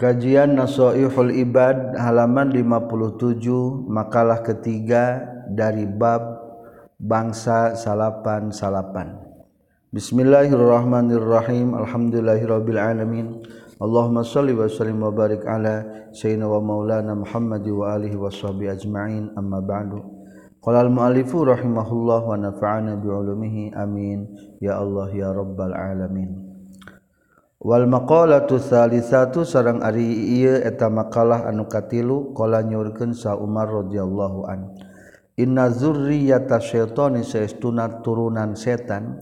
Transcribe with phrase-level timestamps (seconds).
[0.00, 3.44] Kajian Nasoihul Ibad halaman 57
[3.92, 5.20] makalah ketiga
[5.52, 6.40] dari bab
[6.96, 9.20] bangsa salapan-salapan.
[9.92, 11.76] Bismillahirrahmanirrahim.
[11.76, 13.44] Alhamdulillahirabbil alamin.
[13.76, 19.28] Allahumma shalli wa sallim wa barik ala sayyidina wa maulana Muhammad wa alihi washabi ajmain.
[19.36, 20.00] Amma ba'du.
[20.64, 24.24] Qala al-mu'allifu rahimahullah wa nafa'ana bi ulumihi amin.
[24.56, 26.51] Ya Allah ya rabbal alamin.
[27.62, 30.02] Wal maqalatu salisatu sareng ari
[30.42, 34.74] ieu eta makalah anu katilu qala nyurkeun sa Umar radhiyallahu an.
[35.38, 39.14] Inna zurriyata syaitani saestuna turunan setan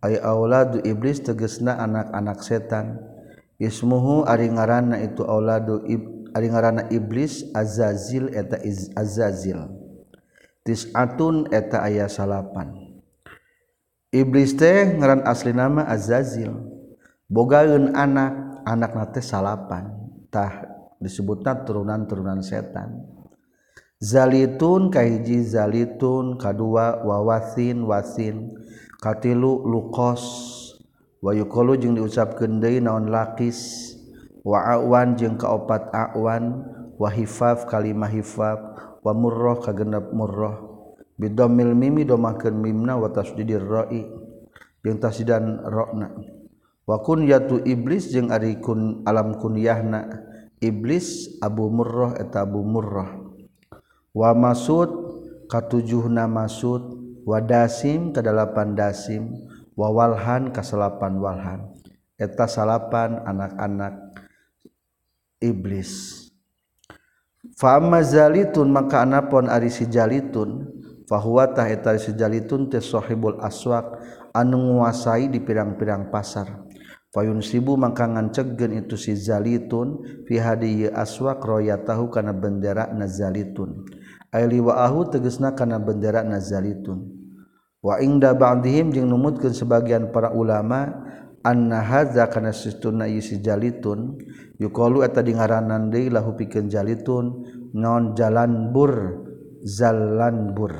[0.00, 2.96] ay auladu iblis tegesna anak-anak setan.
[3.60, 9.68] Ismuhu ari ngaranna itu auladu ib, ari ngaranna iblis azazil eta iz, azazil.
[10.64, 12.72] Tis'atun eta aya salapan.
[14.08, 16.71] Iblis teh ngaran asli nama azazil.
[17.32, 20.68] bogaun anak anak nate salapantah
[21.00, 23.08] disebutnya turunan-turunan setan.
[24.02, 28.52] Zalitun kahiji zalitun kadua wawasin wasin.
[29.00, 30.22] Katilu lukos.
[31.22, 33.94] Wayukolu jeung diucapkeun deui naon lakis.
[34.44, 36.66] Wa awan jeung kaopat awan.
[36.98, 38.58] Wa hifaf kalimah hifaf.
[39.02, 40.72] Wa murrah kagenep murrah
[41.22, 44.02] bidomil mimi domakeun mimna wa tasdidir ra'i
[44.82, 46.10] jeung tasdidan ra'na
[46.88, 50.30] wakun yatu iblis jeung ari kun alam kunyahna.
[50.62, 53.18] Iblis Abu Murrah eta Abu Murrah.
[54.14, 54.90] Wa Masud
[55.50, 57.02] katujuhna Masud.
[57.26, 59.34] Wa Dasim kedalapan Dasim.
[59.74, 61.60] Wa Walhan kaselapan Walhan.
[62.14, 64.14] Eta salapan anak-anak
[65.42, 66.22] iblis.
[67.58, 70.70] Fa'amma zalitun maka anapon ari si jalitun.
[71.10, 73.98] Fahuwa tah eta si jalitun teh sahibul aswaq
[74.30, 76.70] anu nguasai di pirang-pirang pasar.
[77.12, 83.84] Fayun sibu mangkangan cegen itu si zalitun fi hadiy aswak roya tahu kana bendera nazalitun.
[84.32, 87.04] Aili wa'ahu tegesna kana bendera nazalitun.
[87.84, 91.04] Wa ingda ba'dihim jeung numutkeun sebagian para ulama
[91.44, 94.16] anna hadza kana sistuna si zalitun
[94.62, 97.44] yuqalu eta dingaranan deui lahu pikeun zalitun
[97.74, 99.20] non jalan bur
[99.66, 100.70] zalan bur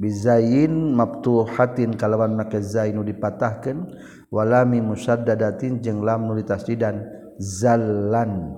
[0.00, 3.86] bizayin maftuhatin kalawan make zainu dipatahkeun
[4.34, 7.06] walami musaddadatin jeung lam nuli tasdidan
[7.38, 8.50] zallan.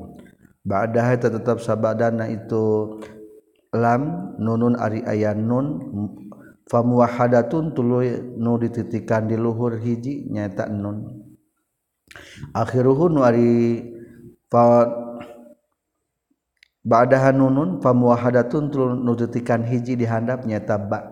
[0.64, 2.96] Ba'daha tetap sabadana itu
[3.76, 5.78] lam nunun ari aya nun
[6.66, 11.28] famuwahadatun tuluy nu dititikan di luhur hiji nyaeta nun.
[12.56, 13.84] Akhiruhu nu ari
[14.48, 14.88] fa
[16.82, 21.04] ba'daha nunun famuwahadatun tuluy nu dititikan hiji di handap nyaeta ba.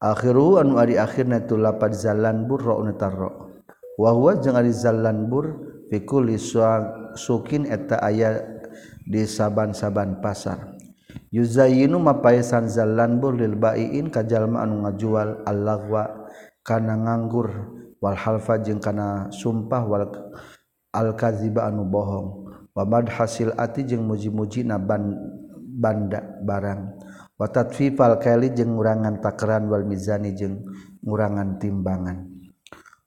[0.00, 3.49] Akhiruhu anu ari akhirna itu lapad zallan burra unatarra
[4.00, 5.60] wahwa jeung ari zallanbur
[5.92, 6.40] fi kulli
[7.20, 8.40] sukin eta aya
[9.04, 10.80] di saban-saban pasar.
[11.28, 16.26] Yuzayinu mapaisan zallanbur lil baiin ka jalma anu ngajual al-lagwa
[16.64, 20.08] kana nganggur wal halfa jeung kana sumpah wal
[20.96, 22.48] al-kadziba anu bohong.
[22.72, 25.12] Wa madhasil ati jeung muji-muji na ban
[25.58, 26.96] banda barang.
[27.34, 30.62] Wa tatfifal kaili jeung ngurangan takaran wal mizani jeung
[31.02, 32.39] ngurangan timbangan.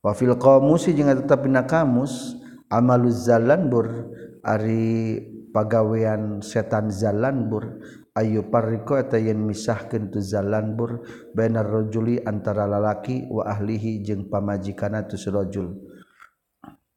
[0.03, 2.35] wafil qamusi jeung eta pina kamus
[2.67, 4.11] amaluz zalanbur
[4.43, 5.23] ari
[5.55, 7.79] pagawean setan zalanbur
[8.13, 15.07] ayu parriko eta yen misahkeun tu zalanbur bainar rajuli antara lalaki wa ahlihi jeung pamajikana
[15.07, 15.71] tu rajul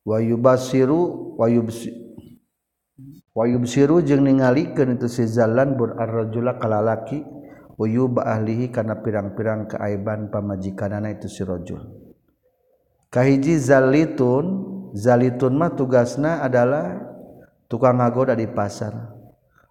[0.03, 2.05] wa yubasiru wa yubsiru
[3.37, 7.21] Wayubsiru jeung ningalikeun itu si zalanbur ar-rajula kalalaki
[7.77, 12.06] uyuba ahlihi kana pirang-pirang kaaiban pamajikanana itu si rajul.
[13.11, 14.45] kahiji zalitun
[14.97, 17.01] zalitun mah tugasna adalah
[17.71, 19.15] tukang ngagoda di pasar.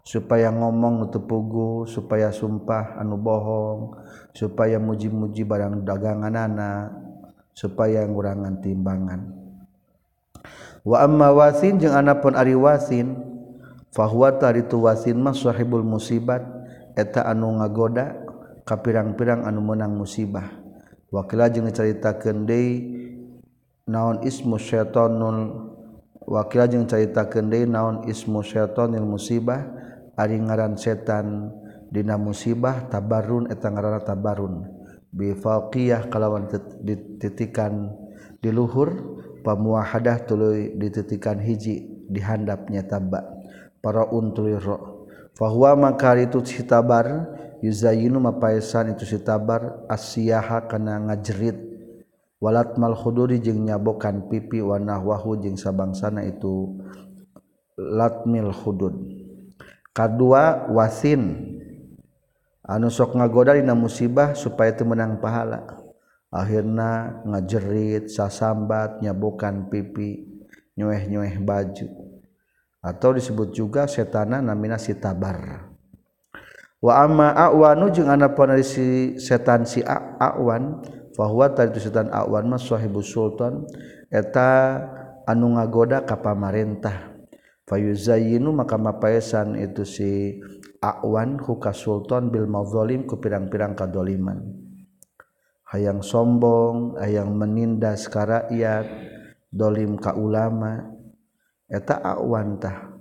[0.05, 3.97] Supaya ngomong nutup pugu supaya sumpah anu bohong
[4.37, 6.93] supaya muji-muji barang dagangan anak
[7.57, 9.33] supaya ngurangan timbangan.
[10.85, 13.17] Wa amma wasin jeung anapun ari wasin
[13.89, 16.45] fahuwa taritu wasin mah sahibul musibat
[16.93, 18.13] eta anu ngagoda
[18.61, 20.53] kapirang-pirang anu menang musibah.
[21.09, 22.94] Wakila jeung caritakeun deui
[23.85, 25.69] naon ismu syaitonul
[26.25, 29.61] wakil jeung carita kendi naon ismu syaitonil musibah
[30.17, 31.53] ari ngaran setan
[31.93, 34.65] dina musibah tabarun eta ngaranna tabarun
[35.13, 36.49] bifaqiyah kalawan
[36.81, 37.93] dititikan
[38.41, 43.25] di luhur pamuahadah tuluy dititikan hiji dihandapnya tabak
[43.85, 45.07] para untul ro.
[45.35, 47.27] Fahuwa maka itu sitabar
[47.59, 51.64] yuzayinu mapaisan itu sitabar asyaha kana ngajerit.
[52.45, 56.77] walat malkhuduri jeung nyabokan pipi wanahwahu jeung sabangsana itu.
[57.75, 58.93] Latmil khudud
[59.91, 61.51] kadua wasin.
[62.65, 65.65] Anu sok ngagoda dina musibah supaya teu menang pahala.
[66.29, 70.23] Akhirna ngajerit sasambat nyabokan pipi
[70.77, 71.87] nyueh-nyueh baju.
[72.85, 75.67] Atau disebut juga setana namina sitabar.
[76.79, 78.29] Wa amma awanu jeung ana
[78.61, 83.63] si setan si awan bahwa tadi setan awan mas sahibu sultan
[84.11, 84.83] eta
[85.25, 87.15] anu ngagoda ka pamarentah.
[87.65, 90.37] Fayuzayinu maka mapaesan itu si
[90.85, 94.53] awan huka sultan bil mazalim ku pirang-pirang kadoliman.
[95.65, 98.85] Hayang sombong hayang menindas ka rakyat
[99.49, 100.93] dolim ka ulama
[101.65, 102.93] eta awan tah.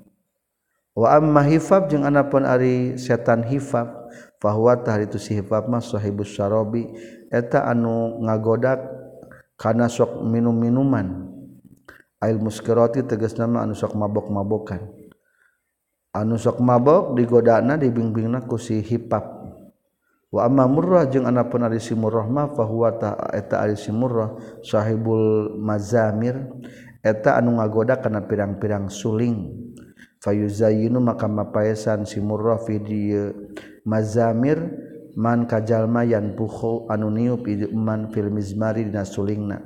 [0.96, 4.03] Wa amma hifab jeung anapun ari setan hifab
[4.44, 6.85] Fawatah itu sihifat mah sahibus sarobi
[7.32, 8.76] eta anu ngagodak
[9.56, 11.32] kana sok minum-minuman.
[12.20, 14.85] Ail muskirati tegas nama anu sok mabok-mabokan.
[16.12, 19.25] Anu sok mabok digodana dibingbingna ku si hipap
[20.29, 24.61] wa amma murrah jeung anapun ari si murrah fa fahuwa ta eta ari si murrah
[24.61, 26.37] sahibul mazamir.
[27.00, 29.73] Eta anu ngagoda kana pirang-pirang suling.
[30.25, 32.81] fayuzayinu maka mapaesan si murrah fi
[33.85, 34.56] mazamir
[35.12, 37.44] man kajalma yan puhu anu niup
[37.76, 39.61] man fil mizmari dina sulingna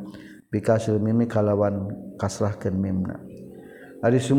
[0.50, 3.22] bikasil mimi kalawan kasrahkeun mimna.
[4.02, 4.34] Ari si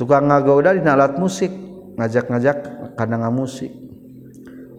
[0.00, 1.52] tukang ngagauda dina alat musik
[2.00, 2.58] ngajak-ngajak
[2.96, 3.72] kana ngamusik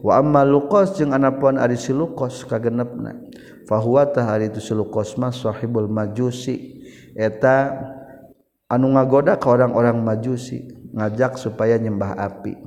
[0.04, 3.16] wa amma luqas jeung anapun ari si luqas kagenepna
[3.70, 6.82] fahuwa tahari itu si luqas mah sahibul majusi
[7.16, 7.72] eta
[8.74, 10.66] anu ngagoda ke orang-orang majusi
[10.98, 12.58] ngajak supaya nyembah api.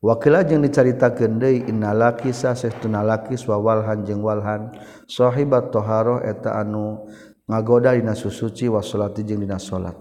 [0.00, 4.72] Wakila jeung dicaritakeun deui innalaki kisah sahtuna lakis walhan jeung walhan.
[5.04, 5.68] Sahibat
[6.24, 7.04] eta anu
[7.44, 9.96] ngagoda dina susuci wa jeng jeung dina salat.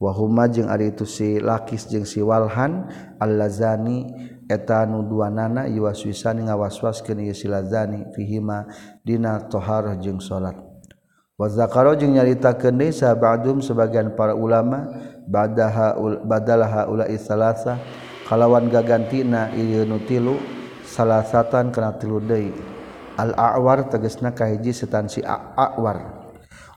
[0.00, 2.88] Wa huma jeung ari itu si lakis jeung si walhan
[3.20, 4.32] allazani.
[4.48, 8.64] Eta anu duanana iwaswisani ngawaswaskeun ieu si lazani fihima
[9.04, 10.71] dina toharoh jeung salat.
[11.40, 14.88] wazakaro jeung nyarita kendi sahabatum sebagian para ulama
[15.24, 17.80] badaha badalaha ula salasa
[18.28, 20.36] kalawan gagantina ieu nu tilu
[20.84, 22.52] salasatan kana tilu deui.
[23.12, 26.24] Al awar tegasna kahiji setan si awar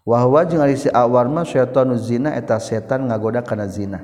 [0.03, 4.03] wahwa jeung ari si awar mah syaitanu zina eta setan ngagoda kana zina.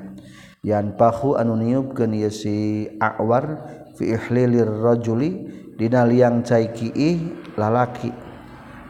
[0.64, 3.60] Yan pahu anu niupkeun ieu si awar
[3.98, 5.44] fi ihlilir rajuli
[5.76, 8.31] dina liang cai kiih lalaki.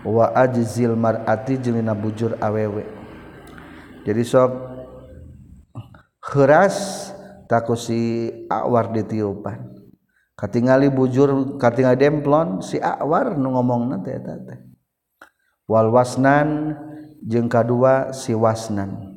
[0.02, 2.86] wa ajzil mar'ati jeung dina bujur awewe.
[4.02, 4.50] Jadi sok
[6.18, 7.10] keras
[7.46, 9.70] taku si awar ditiupan.
[10.34, 14.58] Katingali bujur katingali demplon si awar nu ngomongna teh eta teh.
[15.70, 16.74] Wal wasnan
[17.22, 19.12] jeung kadua si wasnan.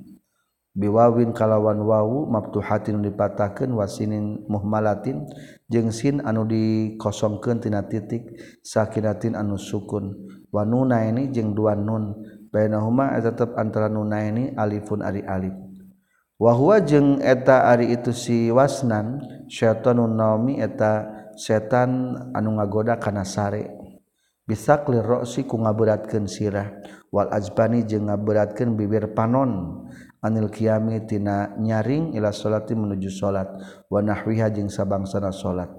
[0.76, 5.24] Biwawin kalawan wawu maftuhatin dipatakeun wasinin muhmalatin
[5.72, 10.14] jeung sin anu dikosongkeun tina titik sakinatin anu sukun.
[10.56, 12.16] Wanuna ini jeung dua nun.
[12.48, 15.52] Bainahuma tetap tetep antara nuna ini alifun ari alif.
[16.40, 19.20] Wahwa jeung eta ari itu si wasnan
[19.52, 23.68] syaitanun naomi eta setan anu ngagoda kana sare.
[24.48, 26.72] Bisa klir roksi ku ngaberatkeun sirah.
[27.12, 29.84] Wal ajbani jeung ngaberatkeun bibir panon.
[30.26, 33.46] Anil kiami tina nyaring ila salati menuju salat
[33.94, 35.70] wa nahwiha jeung sabangsana salat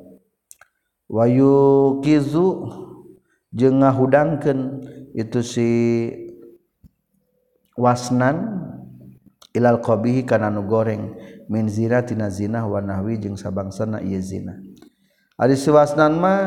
[1.11, 2.63] wayu kizu
[3.57, 4.85] jeung ngahudangkeun
[5.17, 5.71] itu si
[7.73, 8.61] wasnan
[9.57, 11.17] ilal qabihi kana nu goreng
[11.49, 14.61] min zina zina wa nahwi jeung sabangsana ieu zina
[15.41, 16.41] ari si wasnan mah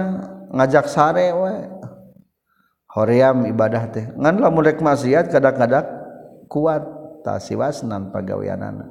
[0.53, 1.53] ngajak sare we.
[2.89, 4.09] Hoream ibadah teh.
[4.17, 5.85] Ngan lamun rek maksiat kadang-kadang
[6.49, 6.81] kuat
[7.21, 8.89] ta si wasnan pagaweanana.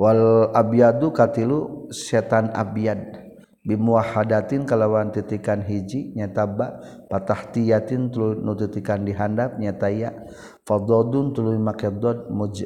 [0.00, 3.27] Wal abyadu katilu setan abyad.
[3.68, 6.80] bimuahadatin kalawan titikan hiji nyataba
[7.12, 10.24] patahtiyatin tuluy nu titikan dihandap nyataya
[10.64, 11.92] fadadun tuluy make
[12.32, 12.64] muj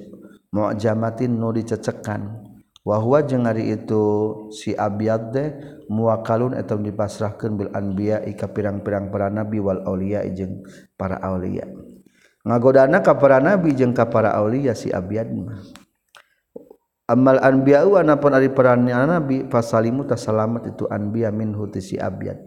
[0.55, 2.53] mu'jamatin nu dicecekan.
[2.83, 4.03] Wa huwa jeung ari itu
[4.51, 5.45] si abiyad de
[5.87, 10.67] muakalun eta dipasrahkeun bil anbiya ika pirang-pirang para nabi wal auliya jeung
[10.99, 11.63] para aulia
[12.43, 15.63] ngagodana ka para nabi jeung ka para aulia si abiyad mah.
[17.11, 22.39] amal anbiya wa anapun ari peran nabi fasalimu tasalamat itu anbiya min hutisi abyad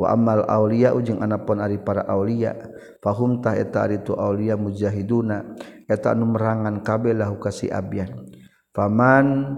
[0.00, 2.56] wa amal aulia ujung anapun ari para aulia
[3.04, 8.08] fahum ta eta ari tu aulia mujahiduna eta anu merangan kabeh lahu kasi abyad
[8.72, 9.56] faman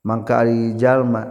[0.00, 1.28] mangka ari jalma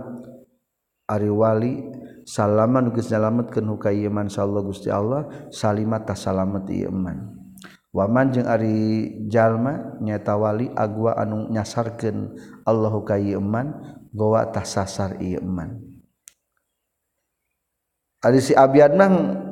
[1.09, 1.81] ari wali
[2.25, 7.44] salaman geus nyalametkeun hukayman sallallahu gusti Allah salimat tasalamet ieu iman
[7.95, 12.35] waman jeung Ari Jalma nyatawali agua anu nyasarkan
[12.67, 13.71] Allahu kayman
[14.11, 15.95] gowatah sasar Iman
[18.25, 19.07] Ari si Abiyad mah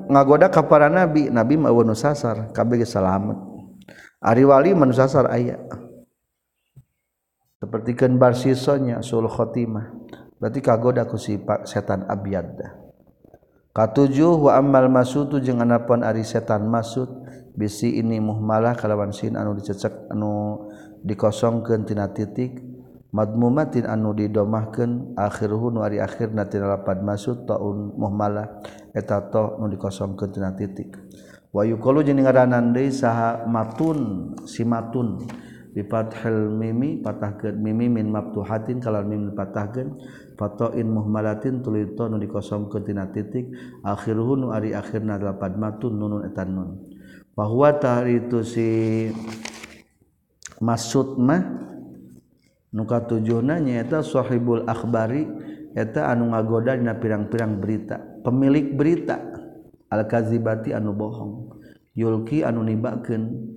[0.09, 3.37] ngagoda ka para nabi nabi mah nu sasar kabeh ge salamet.
[4.17, 5.61] Ari wali mah nu sasar aya.
[7.61, 9.93] Sapertikeun barsisonya sul khotimah.
[10.41, 11.37] Berarti kagoda ku si
[11.69, 12.73] setan Abiyad dah.
[13.77, 17.22] Katujuh wa ammal masutu jeung anapun ari setan masud
[17.53, 20.65] bisi ini muhmalah kalawan sin anu dicecek anu
[21.05, 22.73] dikosongkeun tina titik.
[23.13, 28.57] Madmumatin anu didomahkeun akhiruhu nu ari akhirna tina natinpat masud taun muhmalah
[28.89, 30.97] eta toh nu dikosongkeun tina titik.
[31.53, 35.21] Wayu jeung ngaranan deui saha matun si matun.
[35.73, 39.97] Bifathil mimi patahkeun mimi min maftuhatin kalal mim patahkeun
[40.37, 43.53] fatoin muhmalatin tuluy to nu dikosongkeun tina titik.
[43.85, 46.92] Akhiruhu nu ari akhirna lapan matun nunun etan nun.
[47.33, 47.73] bahwa
[48.05, 48.69] itu si
[50.61, 51.41] maksud mah
[52.73, 55.25] nuka tujuhna nyaeta sahibul akhbari
[55.73, 59.19] eta anu ngagoda dina pirang-pirang berita pemilik berita.
[59.93, 61.61] Al kazibati anu bohong
[61.93, 63.53] yulki anu nibakeun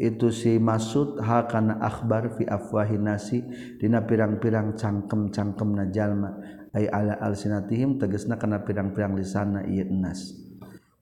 [0.00, 3.44] itu si maksud hakana akhbar fi afwahi nasi
[3.76, 6.40] dina pirang-pirang cangkem-cangkem najalma
[6.72, 10.39] ay ala alsinatihim tegasna kana pirang-pirang lisana ieu nas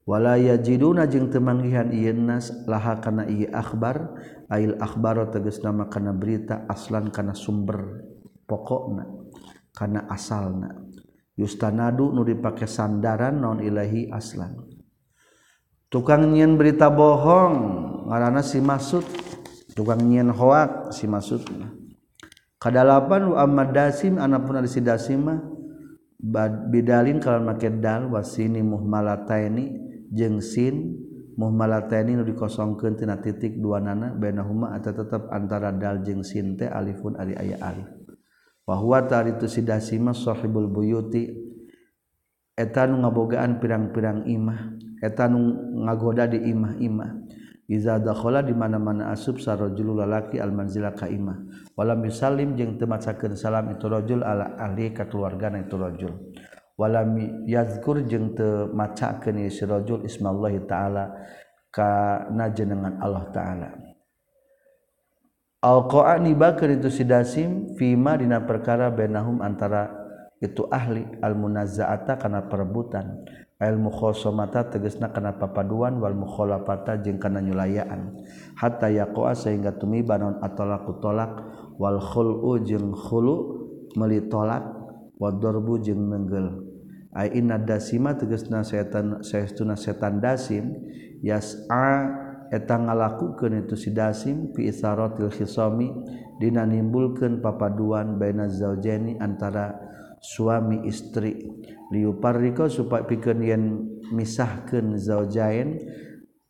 [0.08, 4.16] wala yajiduna jeung temanggihan nas laha kana akhbar
[4.48, 8.08] ail akhbaro tegesna nama kana berita aslan kana sumber
[8.48, 9.04] pokokna
[9.76, 10.72] kana asalna.
[11.36, 14.58] Yustanadu nu dipake sandaran non ilahi aslan.
[15.92, 17.54] Tukang nyen berita bohong
[18.08, 19.04] ngaranna si maksud
[19.76, 21.70] tukang nyen hoak si maksudna
[22.58, 25.38] kadalapan wa ammad dasim anapun ada si dasimah
[26.68, 30.96] bidalin kalau make dal wasini muhmalataini jeung sin
[31.38, 37.14] muhammadni nu dikosongkentina titik dua nana benahuma atau tetap antara dal jeung sin teh alifun
[37.14, 37.88] ari aya alif.
[38.68, 41.32] Bahwa tari itu sidasi sahibul buyuti
[42.52, 47.10] etanu ngabogaan pirang-pirang imah etanu ngagoda di imah-imah.
[47.68, 51.36] Iza dakhala di mana-mana asub sarajul lalaki almanzila ka imah.
[51.76, 56.27] Wala misalim jeung teu macakeun salam itu rajul ala ahli ka keluargana itu rajul.
[56.78, 61.10] Walam yazkur jeung teu macakeun si rajul ismallahi taala
[61.74, 63.70] kana jenengan Allah taala.
[65.58, 69.90] Alqa'a nibakeun itu si dasim fima dina perkara bainahum antara
[70.38, 73.26] itu ahli al-munazza'ata kana perebutan.
[73.58, 78.22] Mukhoomata tegesna kana papaduan wal mukholapata jeung kana nyulayaan.
[78.54, 81.42] Hatta yaqoa sehingga tumi banon atolaku tolak
[81.74, 83.66] wal khulu jeung khulu
[83.98, 84.62] meli tolak
[85.18, 86.67] wadorbu jeung menggel ai
[87.26, 90.70] inna dasima tegesna setan saestuna setan dasim.
[91.18, 92.14] Yas'a
[92.54, 95.90] eta ngalakukeun itu si dasim fi isaratil khisami
[96.38, 99.74] dina nimbulkeun papaduan baina zaujaini antara
[100.22, 101.42] suami istri.
[101.90, 103.64] Liuparika supaya pikeun yen
[104.14, 105.80] misahkeun zaujain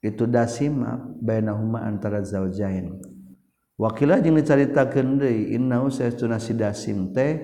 [0.03, 2.99] itu dasima bainahuma antara zaujain.
[3.79, 7.39] Wakila jeung dicaritakeun deui innahu saestuna si dasim teh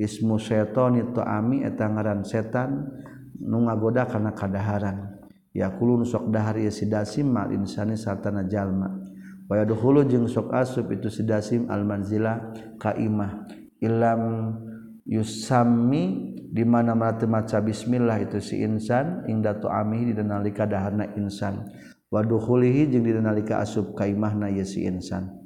[0.00, 2.88] ismu seton itu ami eta ngaran setan
[3.36, 5.20] nu ngagoda kana kadaharan.
[5.50, 8.86] Yaqulun sok dahar ieu si dasim mal insani sartana jalma.
[9.50, 13.50] Wa yadkhulu jeung sok asup itu si dasim al manzila ka imah
[13.82, 14.54] ilam
[15.02, 21.18] yusami di mana mata maca bismillah itu si insan ingda tu ami di nalika daharna
[21.18, 21.66] insan.
[22.06, 25.39] Wa dukhulihi jeung di nalika asup ka imahna ieu si insan.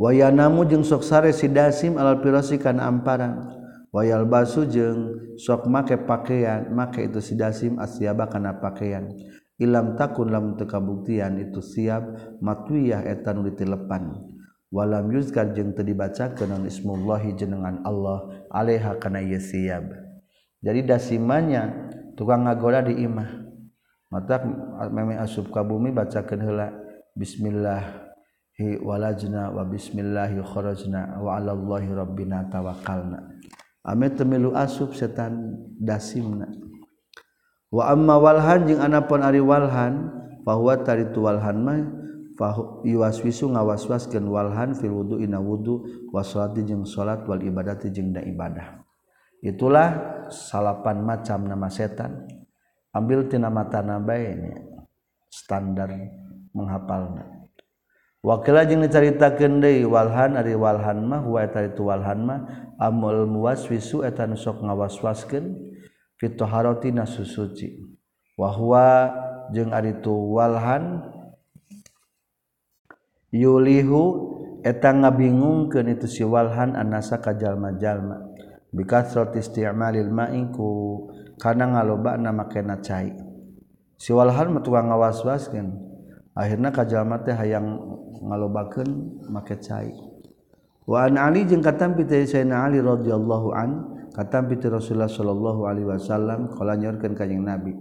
[0.00, 3.46] wayanamu jeung sok sare si dasim alal pirasi kana amparan
[3.94, 9.10] wayal basu jeung sok make pakaian make itu si dasim asyaba kana pakaian
[9.62, 12.02] ilam takun lam teu kabuktian itu siap
[12.42, 14.34] matwiyah eta nu ditilepan
[14.74, 19.86] walam yuzkar jeung teu dibacakeun naon ismullahi jenengan Allah alaiha kana ieu siap.
[20.58, 21.70] Jadi dasimanya
[22.18, 23.46] tukang ngagoda di imah.
[24.10, 24.42] Mata
[24.90, 26.74] meme asub ka bumi bacakeun heula
[27.14, 28.03] bismillah.
[28.54, 33.34] hi walajna wa bismillahi kharajna wa ala allahi rabbina tawakkalna.
[33.84, 36.48] Ame temilu asub setan dasimna.
[37.74, 40.06] Wa amma walhan jeung anapun ari walhan
[40.46, 41.78] bahwa tari tu walhan mah
[42.86, 48.22] yuwaswisu ngawaswaskeun walhan fil wudu ina wudu wa salati jeung salat wal ibadati jeung da
[48.22, 48.86] ibadah.
[49.42, 49.88] Itulah
[50.30, 52.30] salapan macam nama setan.
[52.94, 54.38] Ambil tina mata nabae
[55.26, 55.90] standar
[56.54, 57.33] menghafalna.
[58.24, 62.40] wakila jeung dicaritakeun deui walhan ari walhan mah wa eta itu walhan mah
[62.80, 65.52] amul muwaswisu eta nu sok ngawaswaskeun
[66.16, 67.84] fi taharati nasusuci
[68.40, 69.12] wa huwa
[69.52, 71.04] jeung ari tu walhan
[73.34, 74.32] yulihu
[74.64, 78.32] eta ngabingungkeun itu si walhan anasa ka jalma-jalma.
[78.74, 81.06] Bikasrat isti'malil ma'i ku
[81.38, 83.12] kana ngalobana makena cai.
[84.00, 85.93] Si walhan mah ngawaswaskeun.
[86.34, 87.78] akhirnya kajjallma teh hayang
[88.20, 88.90] ngalobakeun
[89.30, 89.94] make cai.
[90.84, 93.70] Wa an ali jeung katampi sayyidina ali radhiyallahu an
[94.12, 97.72] katampi rasulullah sallallahu alaihi wasallam qala nyorkeun ka jeung nabi.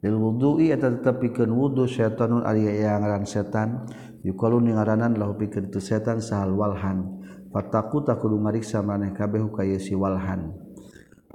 [0.00, 3.84] Lil wudu'i eta tetepikeun wudu syaitanun ari ngaran setan
[4.24, 7.20] yukalu ningaranan lahu pikeun tu setan sahal walhan.
[7.52, 10.54] Fataku takulu mariksa maneh kabeh ka si walhan.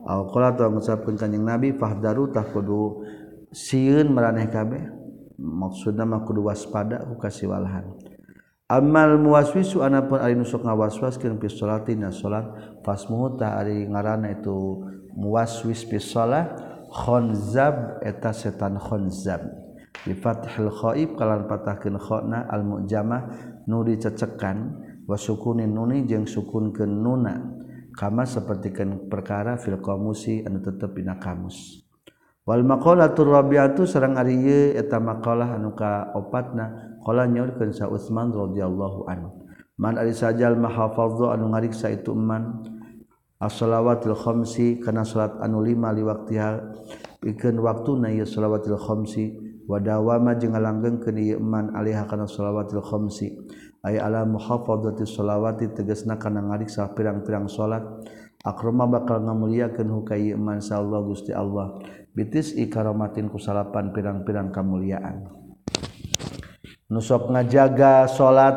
[0.01, 3.05] Al qala tong ngucapkeun kanjing Nabi fahdaru takudu
[3.53, 5.04] sieun maraneh kabeh.
[5.39, 7.86] maksudmah kudu waspada ku kukasiwalahan
[8.72, 14.82] amal muwaswisu anapun ari nusuk ngawaswas keun fi sholatina salat fasmuhu ta ari ngaranna itu
[15.13, 16.56] muwaswis fi shalah
[16.89, 19.46] khonzab eta setan khonzab
[20.01, 23.22] bi fathil khaib kalan patahkeun khona al mujamah
[23.70, 24.58] nu dicecekan
[25.06, 27.36] wa sukunin nuni jeung sukunkeun nuna.
[27.96, 31.85] Kama sapertikeun perkara fil qamusi anu tetep dina kamus.
[32.45, 38.29] wal maqalah turabiatu sareng ari ieu eta maqalah anu ka opatna qala nyaurkeun sa Utsman
[38.29, 39.49] radhiyallahu anhu.
[39.81, 42.63] Man ari sajal mahafadhu anu ngariksa itu man
[43.41, 46.49] as-salawatil khamsi kana salat anu lima li waqtiha
[47.19, 49.35] pikeun waktuna ieu salawatil khamsi
[49.65, 53.35] wa dawama jeung ngalanggengkeun ieu man alaiha kana salawatil khamsi.
[53.85, 57.85] Ay ala muhafadzati salawati tegasna kana ngariksa pirang-pirang salat
[58.45, 61.81] akroma bakal ngamuliakeun hukai iman Allah Gusti Allah.
[62.15, 65.27] Bitis ikaramatin kusalapan pirang-pirang kamuliaan.
[66.87, 68.55] Nusok ngajaga salat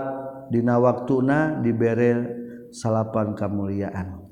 [0.52, 2.38] dina waktuna dibere
[2.70, 4.28] salapan kamuliaan.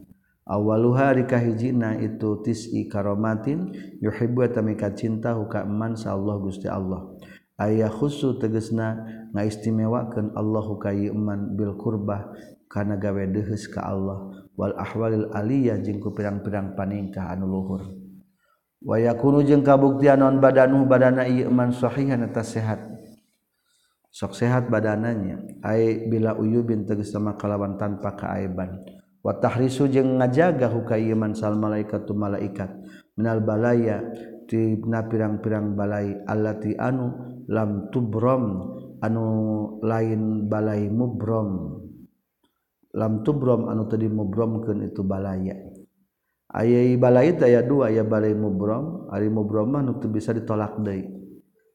[0.46, 7.18] Awaluha dikahijina itu tis'i karomatin yuhibbu tamika cinta huka iman Allah Gusti Allah.
[7.58, 9.02] Ayah khusu tegesna
[9.34, 12.30] ngaistimewakeun Allah hukai iman bil qurbah
[12.70, 14.45] kana gawe deheus ka Allah.
[14.56, 17.84] wal ahwalil aliyah jeung ku pirang-pirang paningkah anu luhur.
[18.80, 22.80] Wa yakunu jeung kabuktian non badanu badana ieu man sahihan eta sehat.
[24.12, 25.44] Sok sehat badananya.
[25.60, 28.80] Ai bila uyubin tegas sama kalawan tanpa kaaiban.
[29.20, 32.72] Wa tahrisu jeung ngajaga huka ieu man sal malaikatu malaikat.
[33.16, 34.00] Minal balaya
[34.48, 37.12] tina pirang-pirang balai allati anu
[37.48, 39.26] lam tubrom anu
[39.84, 41.82] lain balai mubrom.
[42.96, 45.52] lam tubrom anu tadi mubromkeun itu balaya.
[46.48, 51.04] Aya balaya aya dua ya balai mubrom ari mubrom mah nu bisa ditolak deui.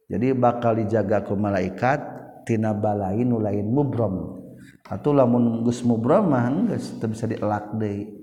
[0.10, 2.02] Jadi bakal dijaga ku malaikat
[2.50, 4.42] tina balai nu lain mubrom.
[4.90, 8.18] Atuh lamun geus mubrom mah geus teu bisa dielak deui.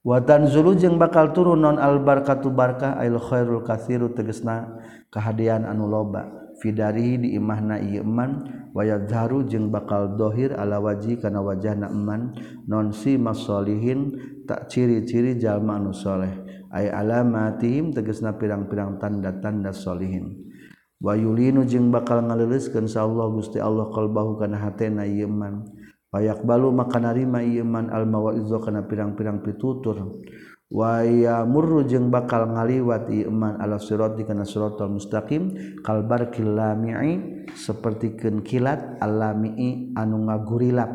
[0.00, 4.80] Wa tanzulu jeung bakal turun non al barakatu barkah ail khairul katsiru tegasna
[5.12, 6.39] kahadian anu loba.
[6.60, 8.44] fidarihi di imahna ieu iman
[8.76, 12.36] wayadharu jeung bakal dohir ala waji kana wajahna iman
[12.68, 16.30] non si masolihin tak ciri-ciri jalma anu soleh.
[16.70, 20.46] Ay alamatihim tegasna pirang-pirang tanda-tanda solihin.
[21.00, 25.64] Wayulinu jeung bakal ngaleuleuskeun insyaallah Gusti Allah qalbahu kana hatena ieu iman
[26.12, 30.20] payak balu maka narima ieu iman al-mawa'izu kana pirang-pirang pitutur.
[30.70, 35.50] waya murru jeung bakal ngaliwati iman ala sirat dikana siratal mustaqim
[35.82, 37.12] kalbar kilami'i lami'i
[37.58, 40.90] sapertikeun kilat alami'i anu ngagurilap.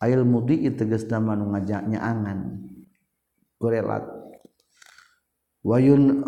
[0.00, 2.68] Ail mudi tegasna anu ngajaknya angan
[3.60, 4.02] gurelat.
[5.60, 6.24] Wayun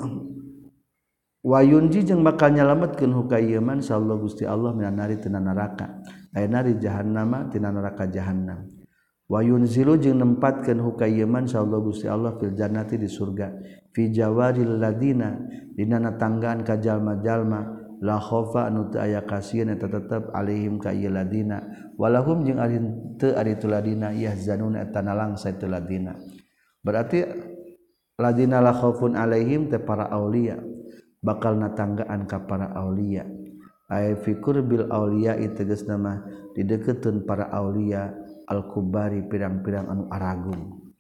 [1.41, 6.05] wayunji jeung bakal nyalametkeun hukayeman sallallahu gusti Allah minanari tina neraka.
[6.37, 8.82] Aya nari jahannama tina neraka jahannam.
[9.31, 13.53] wayun zilu jeung nempatkeun hukayeman sallallahu gusti Allah fil jannati di surga.
[13.93, 15.37] Fi jawaril ladina
[15.77, 21.13] dina natanggaan ka jalma-jalma la khofa anu teu aya kasieun eta tetep alaihim ka ieu
[21.13, 21.61] ladina.
[22.01, 22.81] Walahum jeung ari
[23.21, 26.17] teu ari tu ladina yahzanuna eta nalangsa tu ladina.
[26.81, 27.23] Berarti
[28.17, 30.57] ladina la khaufun alaihim teh para aulia
[31.23, 33.29] bakal natanggaan ka para aulia.
[33.93, 36.25] Ay fikur bil aulia itu geus nama
[36.57, 38.17] dideukeutkeun para aulia
[38.53, 40.93] Al-kubari pirang-pirang anu Aragung.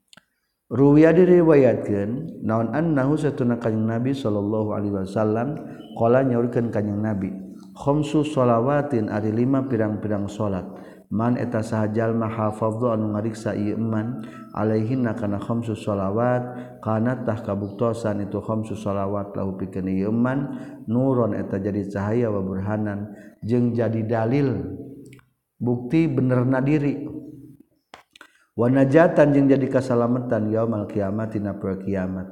[0.73, 5.61] Ruwiya diriwayatkan naon annahu satuna kanjing Nabi sallallahu alaihi wasallam
[6.01, 7.29] qala nyaurkeun kanjing Nabi
[7.77, 10.65] khamsu shalawatin ari lima pirang-pirang salat.
[11.13, 14.25] Man eta sahajal ma hafadhu anu ngariksa ieu iman
[14.57, 16.41] alaihinna kana khamsu shalawat
[16.81, 20.57] kana tah kabuktosan itu khamsu shalawat lahu pikeun ieu iman
[20.89, 23.13] nuron eta jadi cahaya wa burhanan
[23.45, 24.73] jeung jadi dalil
[25.61, 27.12] bukti benerna diri.
[28.53, 32.29] wanajatan yang jadi kasalametan yaumal kiamat dina poe kiamat.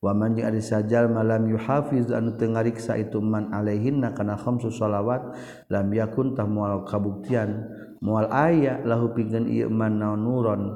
[0.00, 4.72] Wa man yang ari sajal malam yuhafiz anu teu ngariksa itu man alaihinna kana khamsu
[4.72, 5.36] shalawat
[5.68, 7.68] lam yakun tahmual kabuktian.
[8.00, 10.72] Mual aya lahu pingeun ieu man nuron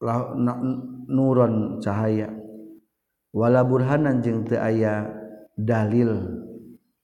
[0.00, 0.32] la
[1.04, 2.32] nuron cahaya.
[3.32, 5.12] Wala burhanan jeung teu aya
[5.52, 6.16] dalil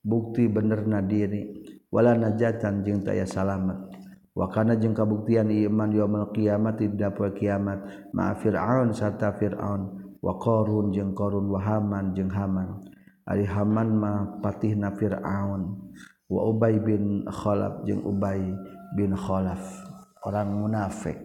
[0.01, 1.69] bukti benerna diri.
[1.93, 3.88] Wala najatan jeung teu aya salamet.
[4.39, 7.83] wakana jeung kabuktian iman yaumul kiamat tidak poe kiamat.
[8.15, 10.15] Ma fir'aun serta fir'aun.
[10.23, 11.51] Wa qarun jeung qarun.
[11.51, 12.79] Wa haman jeung haman.
[13.27, 15.91] Ari haman mah patihna fir'aun.
[16.31, 18.55] Wa ubay bin khalaf jeung ubay
[18.95, 19.61] bin khalaf.
[20.23, 21.19] Orang munafik.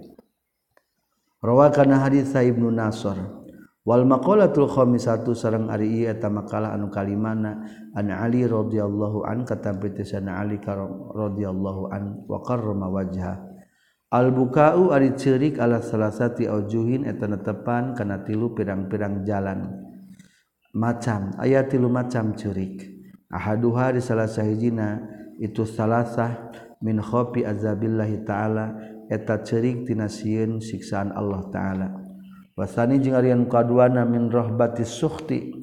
[1.46, 3.43] Rawakan hadis ibnu nasr.
[3.84, 9.92] Wal maqalatul khamisatu sareng ari ieu eta makalah anu kalimana an Ali radhiyallahu an katampi
[9.92, 13.44] tisana Ali radhiyallahu an wa karrama wajha.
[14.08, 19.68] Al bukau ari ceurik ala salasati aujuhin eta netepan kana tilu pirang-pirang jalan.
[20.72, 22.88] Macam aya tilu macam ceurik.
[23.28, 25.04] Ahaduha di salah sahijina
[25.44, 28.80] itu salasah min khofi azabillahi ta'ala
[29.12, 32.03] eta ceurik tina sieun siksaan Allah ta'ala.
[32.54, 35.54] Wasani jeung Aryan kaduana min rohbati suhti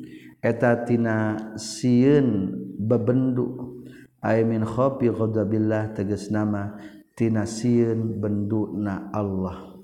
[0.42, 2.50] etatina sieun
[2.82, 3.78] bebendu
[4.18, 6.74] ay min khofi ghadabillah tegas nama
[7.14, 9.78] tina sieun benduna Allah.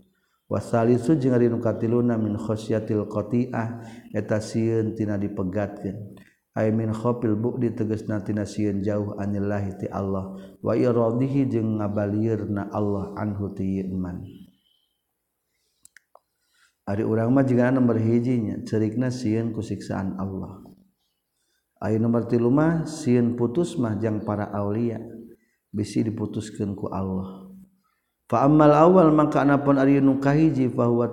[0.50, 6.18] Wasalisu jeung Aryan katiluna min khosyatil qati'ah eta sieun tina dipegatkeun.
[6.56, 12.72] Ay min khofil bu'di tegasna tina sieun jauh anillahi ti Allah wa iradihi jeung ngabalieurna
[12.72, 14.45] Allah anhu ti iman.
[16.87, 20.62] Ari urang mah jigana nomor hijinya cerikna sieun ku siksaan Allah.
[21.83, 25.03] Ayeuna nomor tilu mah sieun putus mah jang para aulia
[25.75, 27.51] bisi diputuskeun ku Allah.
[28.31, 31.11] Fa ammal awal maka anapun ari nu kahiji fa huwa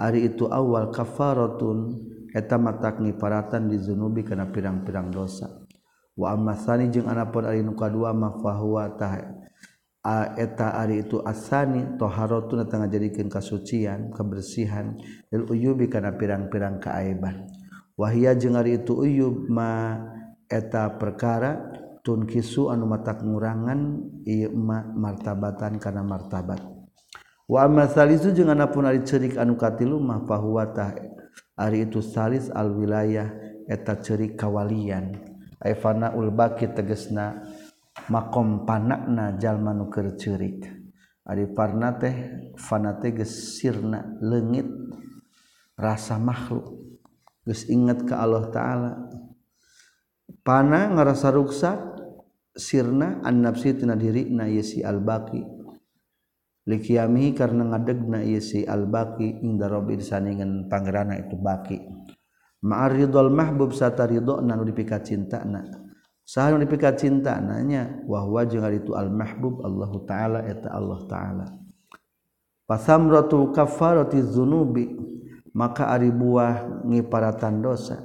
[0.00, 1.92] ari itu awal kafaratun
[2.32, 5.52] eta matak ngiparatan di zunubi kana pirang-pirang dosa.
[6.16, 8.88] Wa amma tsani jeung anapun ari nu kadua mah fa huwa
[10.40, 14.96] eta ari itu asani toharotun tengah jadikan kasucian kebersihan
[15.28, 17.44] lil uyubi kana pirang-pirang kaaiban.
[17.98, 20.00] Wahia jeung ari itu uyub ma
[20.48, 21.60] eta perkara
[22.00, 23.80] tun kisu anu mata ngurangan
[24.24, 26.62] ieu ma martabatan kana martabat.
[27.44, 30.96] Wa amma jeung anapun ari cerik anu katilu mah fahuwa tah
[31.58, 33.28] ari itu salis al wilayah
[33.68, 35.16] eta cerik kawalian.
[35.58, 37.42] Ay fana ul baki tegesna
[38.06, 40.78] makom panakna jalmanu kercurik
[41.28, 42.16] ari parna teh
[42.56, 44.66] fana teh gesirna leungit
[45.76, 46.74] rasa makhluk.
[47.44, 48.92] Geus inget ka Allah taala.
[50.40, 51.78] Pana ngarasa ruksak
[52.56, 55.44] sirna an nafsi tina diri na si al-baqi.
[56.68, 61.80] Likiami karena ngadegna yasi al-baqi inda rabbi saningan pangerana itu baqi.
[62.60, 65.87] Ma'aridul mahbub sataridona nu dipika cintana
[66.28, 71.46] sah dipikat cinta nanya wahwa jeung itu al mahbub Allah taala eta Allah taala.
[72.68, 74.92] Pasamratu kafarati dzunubi
[75.56, 78.04] maka ari buah ngiparatan dosa.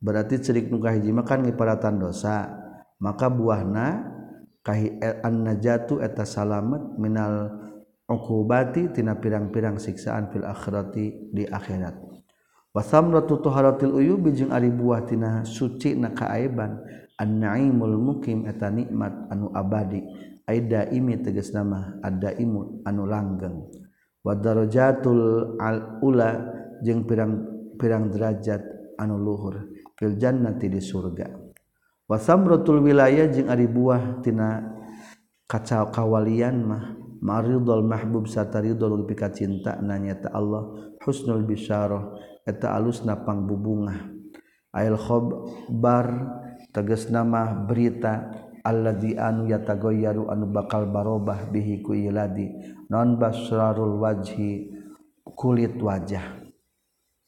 [0.00, 2.48] Berarti cerik nu kahiji makan ngiparatan dosa.
[2.96, 4.08] Maka buahna
[4.64, 7.52] kahi an najatu eta salamet minal
[8.08, 12.13] uqubati tina pirang-pirang siksaan fil akhirati di akhirat.
[12.74, 16.82] wasamratu taharatil uyubi jeung ari buah tina suci na kaaiban.
[17.14, 20.02] An-naimul mukim eta nikmat anu abadi.
[20.50, 23.70] Aida imi tegas nama ada imu anu langgeng.
[24.26, 26.34] Wa darajatul al ula
[26.82, 28.66] jeung pirang-pirang derajat
[28.98, 29.70] anu luhur.
[29.94, 31.30] Fil jannati di surga.
[32.10, 34.74] Wa samratul wilayah jeung ari buah tina
[35.46, 36.98] kacau kawalian mah.
[37.22, 40.66] Maridul mahbub sataridul pika cinta nanya ta Allah.
[40.98, 42.33] Husnul bisyarah.
[42.44, 44.14] eta alus napang bubunga
[44.74, 46.06] Ailkhobar
[46.74, 48.26] teges nama berita
[48.66, 52.50] alladzi anu yatagoyaru anu bakal barobah bihi ku iladi
[52.90, 54.74] non basrarul wajhi
[55.22, 56.42] kulit wajah.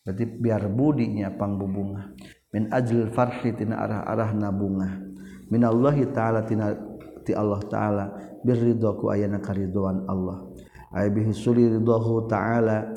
[0.02, 2.18] Berarti biar budinya pangbubunga
[2.50, 5.06] min ajlil farhi tina arah-arah nabunga
[5.46, 6.74] minallahi ta'ala tina
[7.22, 8.04] ti Allah ta'ala
[8.42, 10.50] birridho ku ayana karidwan Allah.
[10.90, 12.90] Ay bihi suli ridhahu ta'ala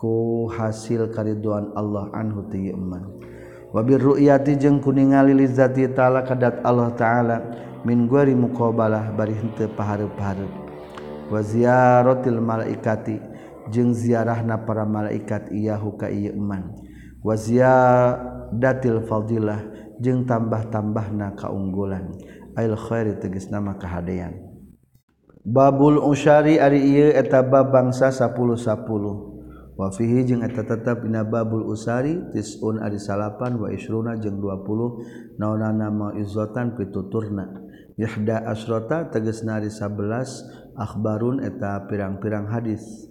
[0.00, 3.20] ku hasil kariduan Allah anhu ti iman.
[3.76, 7.36] Wabir ru'yati jeung kuningali lizati ta'ala kadat Allah ta'ala
[7.84, 10.52] min guari muqabalah bari henteu pahareup-hareup
[11.30, 13.20] wa ziyaratil malaikati
[13.68, 16.72] jeung ziarahna para malaikat iyahu ka ieu iman.
[17.20, 19.68] Wa ziyadatil fadilah
[20.00, 22.16] jeung tambah-tambahna kaunggulan.
[22.58, 24.50] Ail khairi tegas nama hadean
[25.46, 29.29] babul usyari ari ieu eta bab bangsa 10 10
[29.80, 35.88] wafihi jeung eta tetep dina babul usari tisun ari salapan wa isruna jeung 20 naonana
[35.88, 37.48] mauizatan pituturna.
[37.96, 43.08] Yahda asrota tegasna ari 11 akhbarun eta pirang-pirang hadis.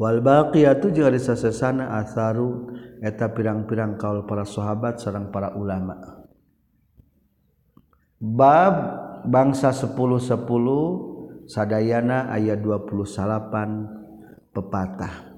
[0.00, 2.72] Wal baqiyatu jeung ari sasesana atharu
[3.04, 6.24] eta pirang-pirang kaul para sahabat sareng para ulama.
[8.16, 8.74] Bab
[9.28, 13.99] bangsa 10 10 sadayana ayat 20 salapan
[14.54, 15.34] pepatah.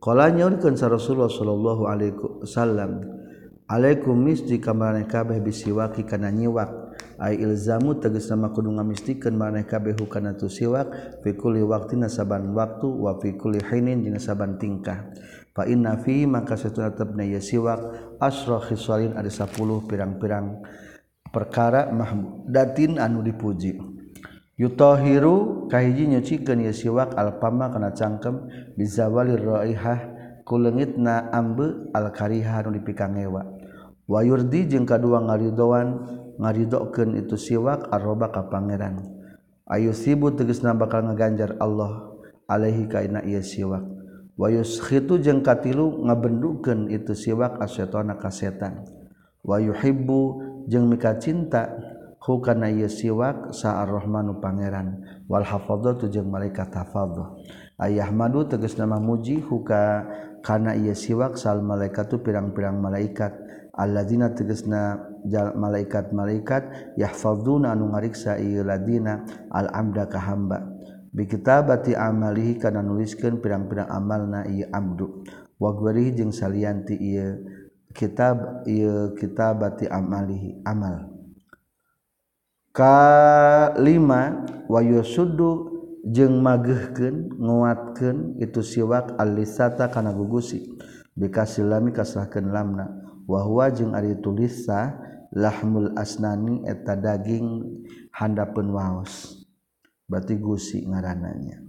[0.00, 3.16] Kala nyaurkeun sa Rasulullah sallallahu alaihi wasallam
[3.66, 6.94] Alaikum misdi kamarane kabeh bisiwaki kana nyiwak.
[7.18, 12.54] Ay ilzamu tegas nama kudu ngamistikeun maneh kabeh hukana tu siwak fi kulli waqtin saban
[12.54, 15.10] waktu wa fi kulli hinin dina saban tingkah.
[15.50, 17.82] Fa inna fi maka satuna tetepna ya siwak
[18.22, 19.50] asra khisalin ada 10
[19.90, 20.62] pirang-pirang
[21.34, 23.95] perkara mahmudatin anu dipuji.
[24.56, 30.00] Yutohiru kahiji nyucikeun ieu siwak alpama kana cangkem bizawalir raihah
[30.48, 33.44] kulengitna ambe alkariha nu dipikangewa.
[34.08, 35.88] Wa yurdi jeung kadua ngaridoan
[36.40, 39.04] ngaridokeun itu siwak arroba ka pangeran.
[39.68, 42.16] Ayu sibu tegasna bakal ngaganjar Allah
[42.48, 43.84] alaihi kaina ieu siwak.
[44.40, 48.88] Wa yuskhitu jeung katilu ngabendukeun itu siwak asyaitana ka setan.
[49.44, 50.20] Wa yuhibbu
[50.64, 51.76] jeung mika cinta
[52.26, 55.00] hukana ieu siwak sa'ar-rahmanu pangeran.
[55.30, 57.38] Wal hafadzatu jeung malaikat hafadzah
[57.78, 60.02] ayahmadu tegas nama muji huka
[60.42, 63.32] kana ieu siwak sal malaikatu pirang-pirang malaikat.
[63.76, 64.98] Alladzina tegasna
[65.54, 70.64] malaikat-malaikat yahfadzuna anu ngariksa ieu ladina al amda ka hamba.
[71.12, 75.24] Bi kitabati amalihi kana nuliskeun pirang-pirang amalna ieu abdu
[75.60, 77.44] wa gwarihi jeung salianti ieu
[77.92, 81.15] kitab ieu kitabati amalihi amal.
[82.76, 85.72] kalima wayu Sudu
[86.04, 90.76] jeung magehken nguatken itu siwak alisata kana gugusi.
[91.16, 92.92] Bikasilami kasahkan lamna.
[93.24, 95.00] Wahwa jeung ari tulisa
[95.32, 97.64] lahmul asnani eta daging
[98.12, 99.40] handapeun waos.
[100.04, 101.64] Berarti gusi ngarananya.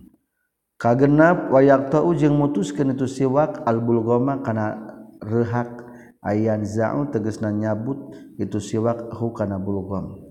[0.78, 4.76] Kagenap wayak tau jeung mutuskeun itu siwak albulgoma kana
[5.24, 5.88] rehak.
[6.28, 10.27] Ayan za'u tegasna nyabut itu siwak hu kana bulgom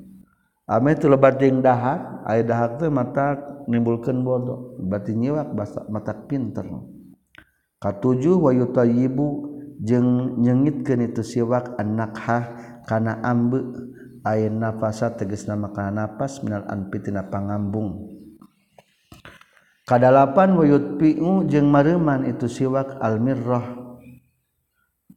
[0.66, 3.38] ame itu lebat jeung dahak aya dahak teh mata
[3.70, 4.78] nimbulkeun bodoh.
[4.82, 6.66] Berarti nyiwak basa mata pinter.
[7.78, 12.38] Katujuh wa yutayibu jeung nyengitkeun itu siwak annakha
[12.86, 13.62] kana ambe.
[14.26, 18.10] Aya nafasa tegesna makana napas minal anfitina pangambung.
[19.86, 23.62] Kadalapan wa yutpi'u jeung mareman itu siwak almirrah.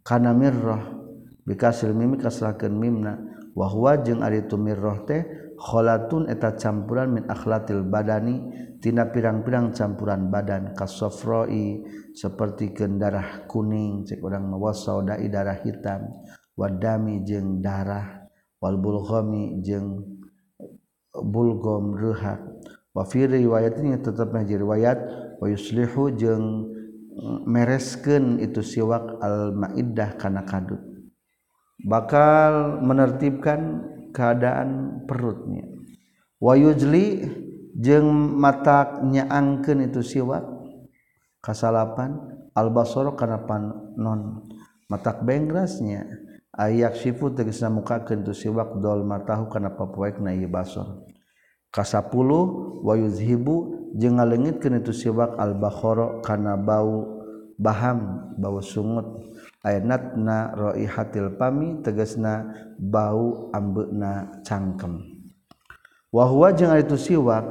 [0.06, 0.94] Kana mirrah
[1.42, 3.18] bikasil mimi kasrakeun mimna
[3.60, 5.28] wahwa jeung ari tumirroh teh
[5.60, 8.40] kholatun eta campuran min akhlatil badani
[8.80, 11.84] tina pirang-pirang campuran badan kasofroi
[12.16, 16.08] seperti gendarah kuning cek urang mawasau darah hitam
[16.56, 18.32] wadami jeung darah
[18.64, 20.08] wal bulghami jeung
[21.12, 22.40] bulgom ruhat
[22.96, 25.00] wa fi riwayat ini tetap riwayat
[25.44, 26.72] wa yuslihu jeung
[27.44, 30.89] mereskeun itu siwak al maidah kana kadut.
[31.86, 35.68] bakal menertibkan keadaan perutnya.
[36.40, 37.28] Wayujli
[37.76, 40.44] jeung mata nyaangkeun itu siwak
[41.44, 42.40] kasalapan.
[42.50, 44.52] Albasoro kana panon
[44.92, 46.04] matak bengrasnya
[46.52, 51.08] ayak sifu tegasna mukakeun tu siwak dol matahu kana papoekna ieu basor.
[51.72, 53.56] Kasapuluh wayuzhibu
[53.96, 57.19] jeung ngalengitkeun itu siwak albakoro kana bau
[57.60, 59.36] baham bau sungut.
[59.60, 62.48] Ayatna raihatil pami tegasna
[62.80, 65.04] bau ambekna cangkem.
[66.16, 67.46] Wahwa jeung itu siwak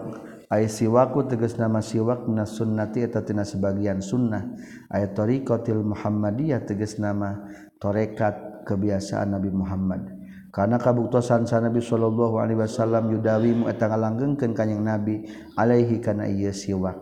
[0.49, 4.57] ay siwaku tegas nama siwak minas sunnati eta tina sebagian sunnah.
[4.89, 7.45] Ayat tariqatil muhammadiyah tegas nama
[7.77, 10.17] torekat kebiasaan Nabi Muhammad.
[10.49, 15.29] Karena kabuktosan sa Nabi sallallahu alaihi wasallam yudawimu eta ngalanggengkeun ka Nabi
[15.61, 16.97] alaihi kana ieu siwak.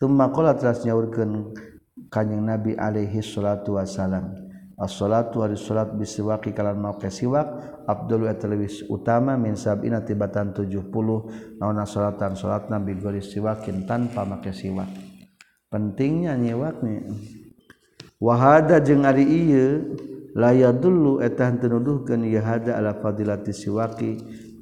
[0.00, 1.52] Tumma qala telah nyaurkeun
[2.10, 7.44] kanyang Nabi alaihi salatu wasallam as-salatu wa salat bisiwaki kalan mau ke siwak
[7.84, 8.32] abdul wa
[8.88, 10.88] utama min sab'ina tibatan 70
[11.60, 14.88] nauna salatan salatna nabi gori siwakin tanpa make siwak.
[15.68, 17.12] Pentingnya nyiwak nih
[18.18, 19.94] wahada jeung ari ieu
[20.32, 21.76] la yadullu eta henteu
[22.24, 24.10] ieu hada ala fadilati siwaki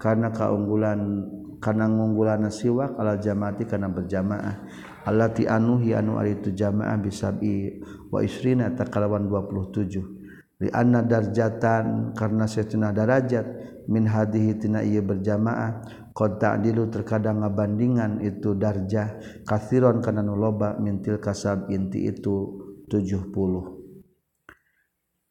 [0.03, 1.31] kana kaunggulan
[1.63, 4.67] kana ngunggulan siwak ala jamaati kana berjamaah.
[5.09, 7.81] allati anu anu ari itu jamaah bisabi
[8.13, 13.47] wa isrina takalawan 27 li anna darjatan karena setuna darajat
[13.89, 15.81] min hadihi tina ieu berjamaah
[16.13, 19.17] qad ta'dilu terkadang ngabandingan itu darjah
[19.49, 23.79] kathiron kana nu loba mintil kasab inti itu 70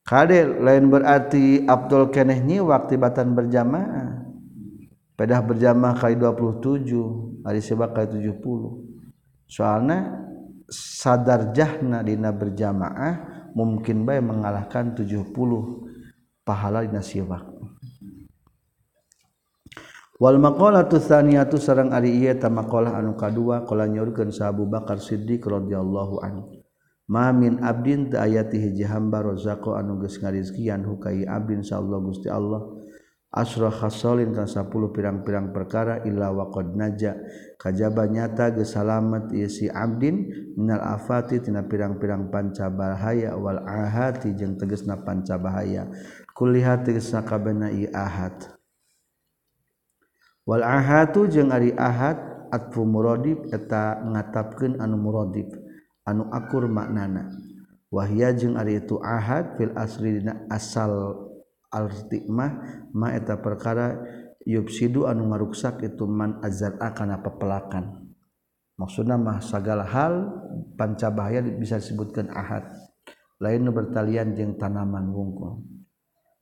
[0.08, 4.24] Kadel lain berarti Abdul keneh nyiwak tibatan berjamaah.
[5.20, 8.87] Pedah berjamaah kali 27, hari sebab kali 70.
[9.48, 10.28] soalnya
[10.68, 15.34] sadarjahna dina berjamaah mungkin baik mengalahkan 70
[16.44, 17.48] pahala dina siwak.
[20.18, 24.98] Wal maqala tsaniyatu sareng ari ieu ta maqalah anu kadua qala nyaurkeun sa Abu Bakar
[24.98, 26.58] Siddiq radhiyallahu anhu.
[27.08, 32.00] Ma min abdin ta ayati hiji hamba rozaqo anu geus ngarizkian hukai abdin sallallahu Allah
[32.10, 32.62] Gusti Allah.
[33.28, 37.20] asra khasolin ka 10 pirang-pirang perkara illa waqad naja
[37.60, 44.32] kajaba nyata ge salamet ieu si abdin minal afati tina pirang-pirang panca bahaya wal ahati
[44.32, 45.92] jeung tegasna panca bahaya.
[46.32, 48.56] Kulliha tegesna kabana i ahad.
[50.48, 55.52] Wal ahatu jeung ari ahad atfu muradif eta ngatapkeun anu muradif
[56.08, 57.28] anu akur maknana.
[57.92, 61.27] Wahya jeung ari itu ahad fil asri dina asal
[61.71, 62.51] almah
[62.95, 63.99] maeta perkara
[64.47, 68.08] yubsidu anu ngaruksak itu man azar akan pepelakan.
[68.77, 70.30] Maksudna mah segala hal
[70.77, 72.69] pancabahaya bisa disebutkan ahad.
[73.41, 75.65] Lain nu bertalian jeung tanaman wungkul.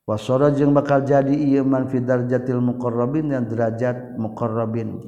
[0.06, 5.00] Wasora jeung bakal jadi ieu man fi darjatil muqarrabin yang derajat muqarrabin.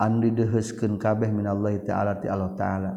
[0.00, 2.92] Anu dideheuskeun kabeh minallahi taala ti Allah taala.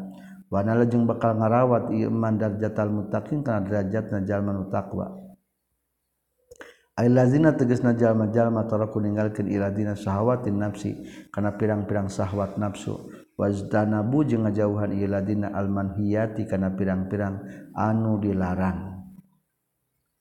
[0.48, 5.25] Wa jeung bakal ngarawat ieu man darjatal muttaqin kana derajatna jalma taqwa.
[7.04, 10.96] lazina tegesna jalma-jalma taraku ninggalkeun iradina syahwatin nafsi
[11.28, 13.12] kana pirang-pirang syahwat nafsu.
[13.36, 17.44] Wastanabu jeung ngajauhan iladina almanhiyati kana pirang-pirang
[17.76, 18.96] anu dilarang.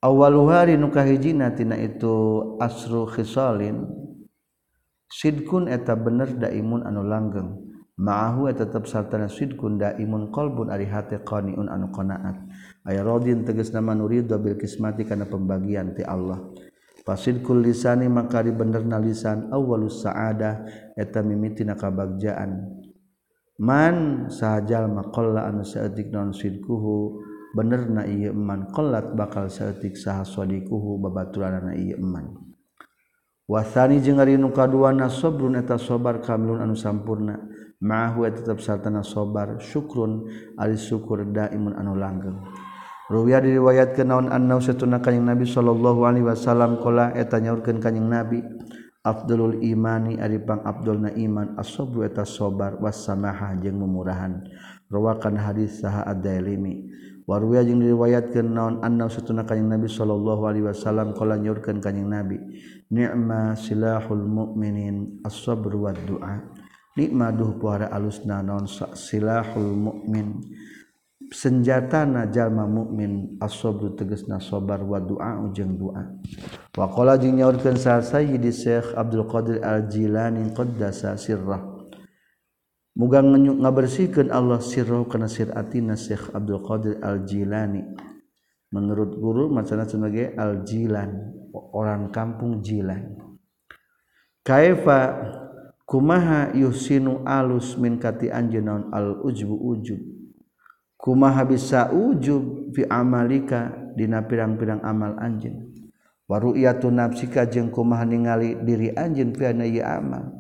[0.04, 2.14] Awalhari nukahhijinatina itu
[2.60, 3.88] asru khisolin
[5.08, 7.65] sidkun eta bener daimun anu langgeng.
[7.96, 12.44] Ma'ahu tetap sartana sidkun daimun qalbun ari hate qaniun anu qanaat.
[12.84, 16.44] Aya radin tegasna manurido bil kismati kana pembagian ti Allah.
[17.08, 22.84] Fasidkul lisani maka di benerna lisan awwalus sa'adah eta mimiti kabagjaan.
[23.56, 27.24] Man sahajal maqalla anu saeutik non sidkuhu
[27.56, 32.36] bener na iya eman kolat bakal seetik saha sodikuhu babaturanana iya eman
[33.48, 37.40] wasani jeung ari nu kaduana sabrun eta sabar kamilun anu sampurna
[37.86, 39.62] mahu tetap sartana sobar.
[39.62, 40.26] Syukrun
[40.58, 42.42] ari syukur daimun anu langgeng.
[43.06, 48.10] Ruwiya diriwayat ke naon annau setuna kanyang Nabi sallallahu alaihi wasallam kola eta nyaurkeun kanjing
[48.10, 48.42] Nabi.
[49.06, 53.06] Abdulul imani ari pang abdulna iman as-sabru eta sabar was
[53.62, 54.42] jeung memurahan
[54.90, 56.90] rawakan hadis saha ad-Dailimi.
[57.30, 62.42] Warwiya jeung diriwayatkeun naon annau setuna kanjing Nabi sallallahu alaihi wasallam qala nyaurkeun kanjing Nabi.
[62.90, 66.42] Ni'ma silahul mu'minin as-sabr wad du'a
[66.96, 70.42] nikma duh puara alusna naon silahul mu'min.
[71.26, 78.94] Senjatana jalma mukmin as-sabr tegasna sabar wa doa wa qala jeung nyaurkeun sa sayyidi Syekh
[78.94, 81.66] Abdul Qadir Al-Jilani qaddasa sirrah.
[82.94, 87.82] Mugang ngabersihkeun Allah sirruh kana siratina Syekh Abdul Qadir Al-Jilani.
[88.70, 91.10] Menurut guru macana sebagai Al-Jilan
[91.74, 93.16] orang kampung Jilan
[94.46, 95.00] kaifa
[95.86, 100.02] kumaha yusinu alus min kati anjeun al ujbu ujub?
[100.98, 105.70] Kumaha bisa ujub fi amalika dina pirang-pirang amal anjeun?
[106.26, 110.34] Wa ru'yatu nafsika jeung kumaha ningali diri anjeun fi ana amal?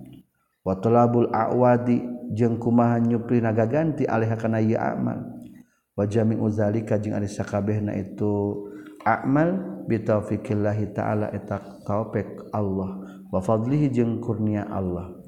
[0.66, 2.02] Wa talabul awadi
[2.34, 5.46] jeung kumaha nyupri nagaganti alih kana ieu amal?
[5.94, 8.66] Wa jami'u zalika jeung ari sakabehna itu
[9.06, 13.22] amal bi taufikillah taala eta taufik Allah.
[13.30, 15.25] Wa fadlihi jeung kurnia Allah.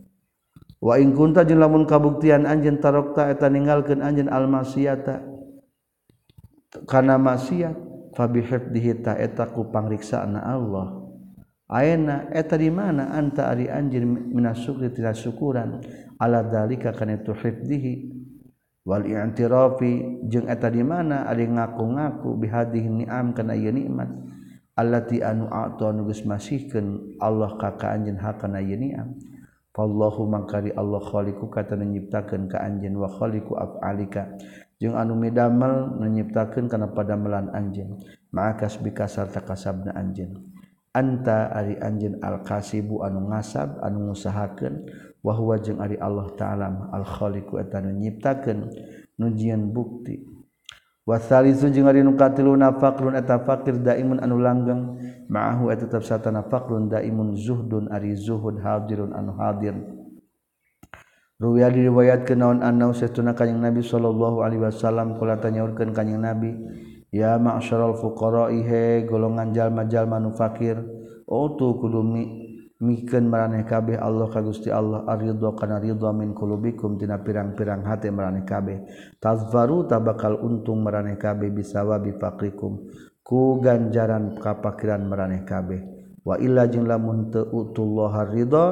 [0.78, 5.26] wa ing kunta jeung lamun kabuktian anjeun tarokta eta ninggalkeun anjeun al masiyata
[6.86, 7.74] kana maksiat
[8.14, 8.42] fa bi
[9.02, 11.06] ta eta ku pangriksana Allah.
[11.68, 15.84] Aena eta di mana anta ari anjeun minasukri tina syukuran?
[16.18, 17.94] Ala dalika kana tu hifdzihi
[18.88, 24.08] wal i'tirafi jeung eta di mana ari ngaku-ngaku bihadhihi ni'am kana ieu nikmat.
[24.80, 29.14] Allati anu a'ta nu geus masihkeun Allah ka ka anjeun hakana ieu ni'am.
[29.78, 34.34] Fallahu mangkari Allah khaliqu kata nyiptakeun ka anjeun wa khaliqu af'alika.
[34.82, 38.02] Jeung anu midamel nyiptakeun kana padamelan anjeun
[38.34, 40.34] maka bika sarta kasabna anjeun
[40.98, 44.90] anta ari anjeun al-kasibu anu ngasab anu ngusahakeun.
[45.22, 48.74] Wa huwa jeung ari Allah ta'ala al kholiku eta nu nyiptakeun
[49.22, 50.37] nujian bukti.
[51.08, 54.82] wasalisun jeung ari nu katiluna faqrun eta fakir daimun anu langgeng.
[55.32, 59.76] Ma'ahu eta tetep satana faqrun daimun zuhdun ari zuhud hadirun anu hadir.
[61.38, 66.50] Ruwiya diriwayatkeun naon annau setuna kanjing Nabi sallallahu alaihi wasallam kula tanyaurkeun kanjing Nabi
[67.14, 70.82] ya ma'syaral fuqara he golongan jalma-jalma nu fakir
[71.30, 72.02] utu kudu
[72.78, 76.98] miken meraneh kabeh Allah ka Gusti Allah aridho kana ridho min qulubikum.
[76.98, 78.86] Tina pirang-pirang hate meraneh kabeh.
[79.22, 82.90] Tazfaru tabakal untung meraneh kabeh bisawabi fakrikum
[83.22, 85.82] ku ganjaran kapakiran meraneh kabeh.
[86.28, 88.66] Wa illa jeung lamun teu utullah ridho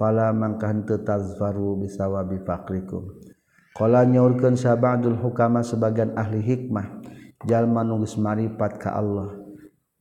[0.00, 3.12] fala mangka henteu tazfaru bisawabi fakrikum
[3.76, 7.04] qala nyaurkeun sabadul hukama sebagian ahli hikmah
[7.44, 9.41] jalma nu geus maripat ka Allah.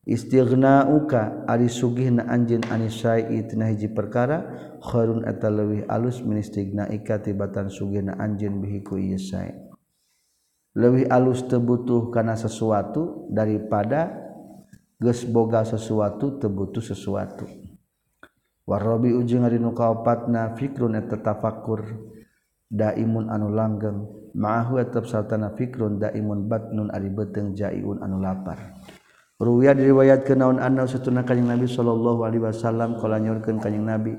[0.05, 4.41] istighnauka ari sugihna anjeun anisai tina hiji perkara
[4.81, 9.19] khairun eta leuwih alus min istighnaika tibatan sugihna anjeun bihi ku ieu
[10.75, 14.09] leuwih alus teu butuh kana sesuatu daripada
[15.01, 17.49] geus boga sesuatu teu butuh sesuatu.
[18.69, 21.83] Warabi ujung ari nu kaopatna fikrun eta tafakkur
[22.71, 23.99] daimun anu langgeng.
[24.31, 28.79] Ma'ahu tetap sartana fikrun daimun batnun ari beteng jaiun anu lapar.
[29.41, 34.13] Ruya diriwayat ke naon anna satuna kanjing Nabi sallallahu alaihi wasallam kala nyorkeun kanjing Nabi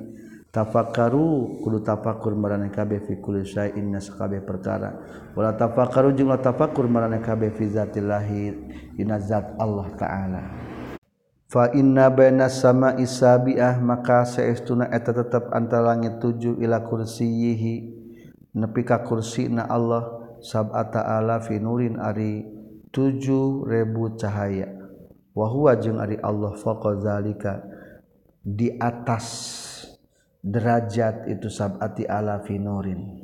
[0.51, 4.99] tafakkaru kudu tafakkur marana kabeh fi kulli syai'in nas kabeh perkara.
[5.39, 8.51] Wala tafakkaru jeung la tafakkur marana kabeh fi zatillahi
[8.99, 10.43] dina zat Allah taala.
[11.47, 17.75] Fa inna baina sama'i sabi'ah maka saestuna eta tetep antara langit tujuh ila kursiyihi
[18.59, 22.43] nepi ka kursina Allah sab'ata ala fi nurin ari
[22.91, 23.71] 7000
[24.19, 24.82] cahaya.
[25.33, 27.65] wahwa jeung ari Allah faqa zalika.
[28.43, 29.27] Di atas
[30.43, 33.23] derajat itu sabati ala finurin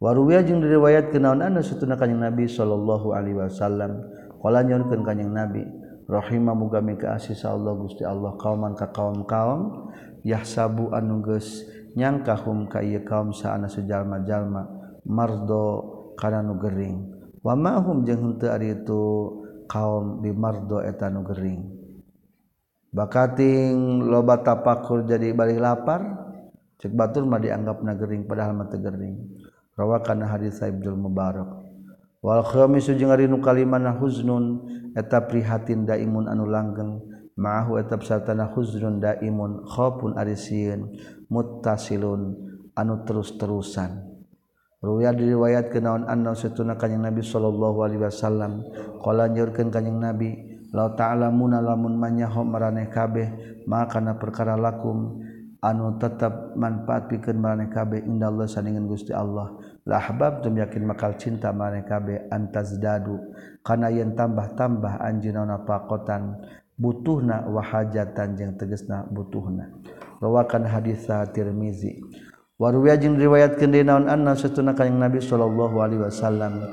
[0.00, 4.00] waruya jeung diriwayat kenaon anu satuna kanjing Nabi sallallahu alaihi wasallam.
[4.40, 5.68] Qala nyorkeun kanjing Nabi
[6.08, 9.92] rahimah muga mikaasi Allah Gusti Allah kauman ka kaum-kaum
[10.24, 14.64] yahsabu anu geus nyangka hum ka ieu kaum saana sejalma-jalma
[15.04, 15.66] mardo
[16.16, 17.12] kana nu gering.
[17.44, 19.04] Wa ma hum jeung henteu ari itu
[19.68, 21.62] kaum bimardo etanu Gering
[22.94, 26.00] bakating loba tapakur jadi balik lapar
[26.80, 29.16] cek batur mah dianggap nagering padahal mah gering
[29.76, 31.48] rawakan hadis Ibnul Mubarak.
[32.24, 34.64] Wal khamisu jeung ari nu kalimana huznun
[34.96, 37.04] eta prihatin daimun anu langgeng.
[37.36, 40.96] Ma'ahu eta satana huznun daimun khafun arisieun
[41.28, 42.32] muttasilun
[42.72, 44.15] anu terus-terusan.
[44.76, 48.60] Ruya diriwayat ke naon anna setuna kanjing Nabi sallallahu alaihi wasallam.
[49.00, 50.36] Qala nyeurkeun kanjing Nabi
[50.76, 55.24] la ta'lamuna lamun manyaho maraneh kabeh maka kana perkara lakum
[55.64, 59.56] anu tetap manfaat pikeun maraneh kabeh indallah saningan Gusti Allah.
[59.88, 60.04] La
[60.44, 63.32] tum yakin makal cinta maraneh kabeh antazdadu
[63.64, 66.36] kana yen tambah-tambah anjeunna pakotan
[66.76, 69.72] butuhna wa hajatan jeung tegesna butuhna.
[70.20, 71.96] Rawakan hadis Tirmizi.
[72.56, 76.64] Waruya jin riwayatkeun deui naon anna satuna kanyang Nabi sallallahu alaihi wasallam.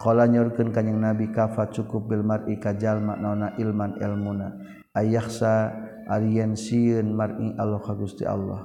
[0.00, 3.20] Qala nyaurkeun kanjing Nabi kafa cukup bil mar'i ka jalma
[3.60, 4.56] ilman ilmuna?
[4.96, 5.76] Ayakhsa
[6.08, 8.64] ariyen sieun mar'i Allah kagusti Allah?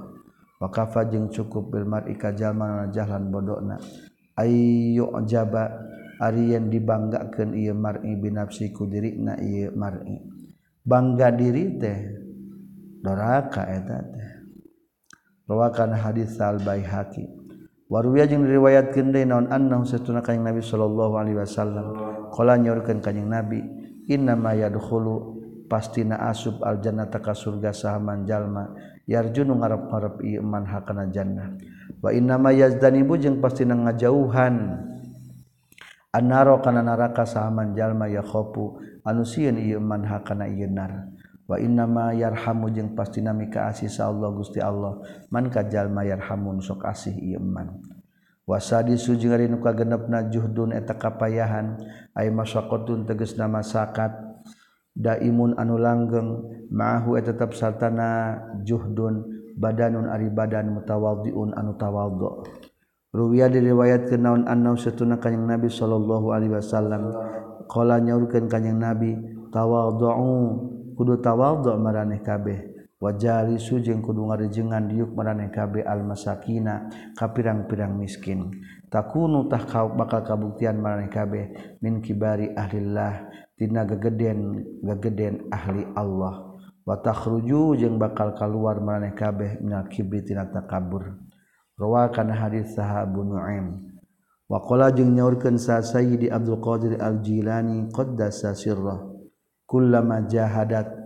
[0.56, 3.76] Wa kafa jeung cukup bil mar'i ka jalma naonna jahlan bodona
[4.40, 5.76] ayyu jaba
[6.24, 10.24] ariyen dibanggakeun ieu mar'i binafsi ku dirina ieu mar'i.
[10.80, 12.00] Bangga diri teh
[13.04, 14.21] doraka eta teh.
[15.52, 17.28] rawakan hadits al-baihaqi.
[17.92, 21.92] Waruya jeung riwayatkeun deui naon annahu satuna kanjing Nabi sallallahu alaihi wasallam.
[22.32, 23.60] Qala nyorkeun kanjing Nabi
[24.08, 25.36] inna ma yadkhulu
[25.68, 28.72] pastina asub al-jannata ka surga sahaman jalma
[29.04, 31.52] yarjunu ngarep-ngarep ieu man hakana jannah.
[32.00, 34.88] Wa inna ma yazdanibu jeung pastina ngajauhan.
[36.16, 41.11] Annaro kana neraka sahaman jalma yakhofu anu sieun ieu man hakana ieu nar.
[41.46, 45.02] wa innama yarhamu jeung pasti mika asih sa Allah Gusti Allah.
[45.28, 47.82] Man kajalma yarhamun sok asih ieu man.
[48.42, 51.78] Wasadi sujung ari nu kagenepna juhdun eta kapayahan
[52.18, 54.10] ay masaqatun tegasna masakat
[54.98, 62.42] daimun anu langgeng mahu eta tetep sartana juhdun badanun ari badan mutawaddiun anu tawaddu
[63.14, 67.14] ruwiya diriwayatkeun naon annau setuna kanyang nabi sallallahu alaihi wasallam.
[67.70, 69.16] Qala nyaurkeun kanyang nabi
[69.54, 70.08] tawaddu
[70.94, 72.72] kudu tawadhu maraneh kabeh.
[73.02, 76.86] Wajari sujeng kudu ngarejengan diuk maraneh kabeh almasakina
[77.18, 78.62] ka pirang-pirang miskin.
[78.86, 81.50] Takunu tah kau bakal kabuktian maraneh kabeh
[81.82, 83.26] min kibari ahlillah
[83.58, 86.54] tina gegeden gegeden ahli Allah.
[86.86, 91.18] Wa takhruju jeung bakal kaluar maraneh kabeh minal kibri tina takabur.
[91.74, 93.98] Rawakan hadis sahabu nu'aim.
[94.46, 99.11] Wa qala jeung nyaurkeun sa sayyidi Abdul Qadir Al Jilani qaddasa sirrah.
[99.72, 101.00] Kullama jahadat.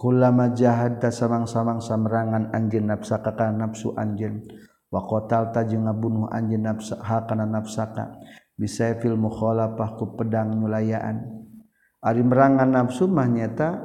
[0.00, 4.48] Kullama jahadta samang-samang samerangan anjeun nafsaka kana nafsu anjeun
[4.88, 8.16] wa qatalta jeung ngabunuh anjeun nafsaha kana nafsaka.
[8.56, 11.20] Bisaifil mukhalafah ku pedang nyulayaan
[12.00, 13.84] ari merangan nafsu mah nyata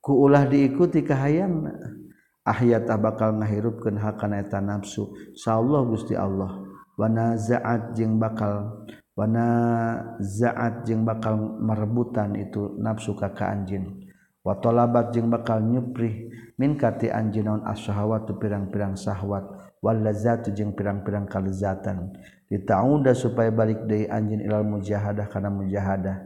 [0.00, 2.00] ku ulah diikuti kahayangna.
[2.40, 5.12] Ahyat bakal ngahirupkeun hakana eta nafsu.
[5.36, 6.66] Saallah Gusti Allah.
[6.98, 8.84] Wana zaat jeung bakal
[9.20, 9.48] wana
[10.16, 14.08] zaat jeung bakal merebutan itu nafsu ka ka anjeun
[14.40, 19.68] wa talabat jeung bakal nyuprih min kati anjeun naon asyahawat pirang-pirang syahwat.
[19.80, 22.12] Wal lazatu jeung pirang-pirang kalezatan
[22.52, 26.20] ditauda supaya balik deui anjeun ilal mujahadah kana mujahadah.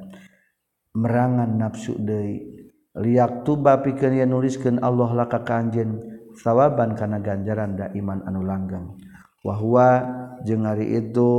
[0.98, 2.50] Merangan nafsu deui.
[2.98, 6.02] Liak tuba pikeun nuliskeun Allah laka ka anjeun
[6.34, 8.98] sawaban kana ganjaran da iman anu langgeng.
[9.46, 10.02] Wa huwa
[10.42, 11.30] jeung ari itu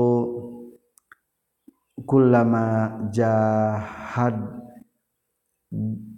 [2.04, 4.36] kullama jahad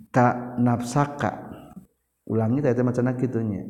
[0.10, 1.46] tak nafsaka.
[2.28, 3.64] Ulangi tadi macam kitunya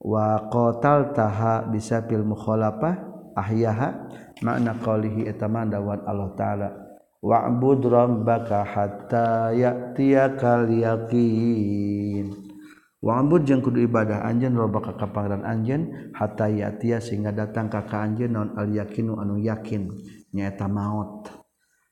[0.00, 2.96] wa qatal taha bisa fil mukhalafah
[3.36, 4.08] ahyaha
[4.40, 6.68] makna qalihi etaman dawan Allah taala.
[7.20, 12.32] Wa'bud rabbaka hatta ya'tiyakal yaqin
[13.04, 18.00] wa'bud jeung kudu ibadah anjeun rabbaka ka pangeran anjeun hatta ya'tiya sehingga datang ka ka
[18.08, 19.92] anjeun naon al yaqinu anu yakin.
[20.32, 21.39] Nyaeta maut.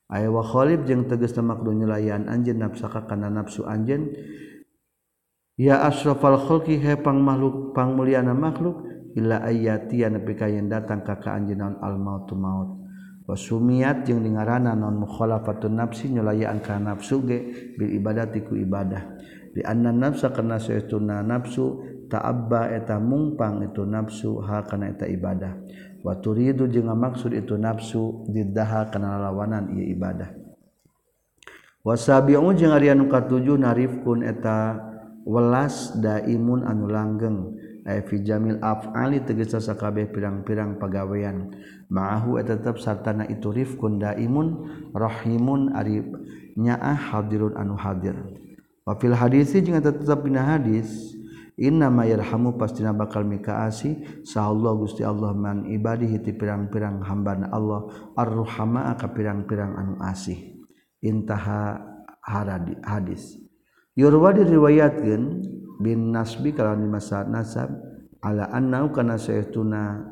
[0.09, 4.09] Aywa Khlib jeung teges lemakdu nyelayan anj nafsaka karena nafsu anjen
[5.53, 11.75] ya asrafal Khki hepang makhluk pang muliana makhluk ila ayatian pikain datang kakak anjeun naon
[11.77, 12.81] almautu maut.
[13.29, 17.39] Wasumiat jeung dingarana non mukhalafatun nafsi nyulayaan kana nafsu ge
[17.77, 19.21] bil ibadati ku ibadah.
[19.53, 25.61] Di anna nafsa kana saytuna nafsu ta'abba eta mungpang itu nafsu ha kana eta ibadah.
[26.05, 30.31] waturidu jeung maksud itu nafsu diddaha kana lawanan ieu ibadah.
[31.83, 34.79] Wasabi'u jeung ari anu katujuh narifkun eta
[35.23, 37.39] welas daimun anu langgeng.
[37.89, 41.57] Ay fi jamil af'ali tegesa sakabeh pirang-pirang pagawean
[41.89, 46.05] ma'ahu eta tetep sartana itu rifkun daimun rahimun ari
[46.53, 48.13] nyaah hadirun anu hadir.
[48.85, 51.17] Wa fil hadisi jeung eta tetep dina hadis
[51.59, 54.23] inna mayarhamu pastina bakal mikaasi.
[54.23, 57.91] Saallah Gusti Allah man ibadihiti pirang-pirang hambana Allah.
[58.15, 60.63] Arruhama ka pirang-pirang anu asih.
[61.03, 61.83] Intaha
[62.23, 63.35] haradi hadis.
[63.99, 65.23] Yurwa diriwayatkeun
[65.83, 67.67] bin nasbi kalau di masa nasab
[68.23, 70.07] ala annau kana saytuna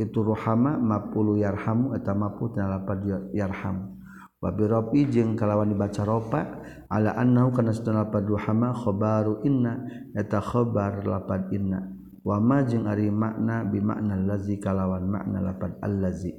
[0.00, 3.99] itu ruhama mapulu yarhamu eta mapu 8 yarhamu.
[4.40, 6.40] wabiropi jeung kalawan dibaca ropa
[6.88, 9.84] ala annahu kana sedana paduhama khobaru inna
[10.16, 11.86] eta khobar lapad inna.
[12.20, 16.36] Wama jeung ari makna bi makna lazi kalawan makna lapad allazi.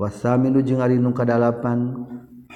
[0.00, 1.92] Wasaminu jeung ari nu kadalapan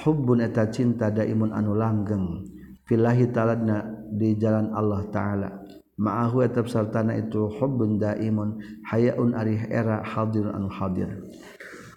[0.04, 2.44] hubbun eta cinta daimun anu langgeng.
[2.88, 3.84] Fillahi ta'ala
[4.16, 5.50] di jalan Allah ta'ala.
[5.98, 11.10] Ma'ahu etab sartana itu hubbun daimun hayaun ari era hadir anu hadir.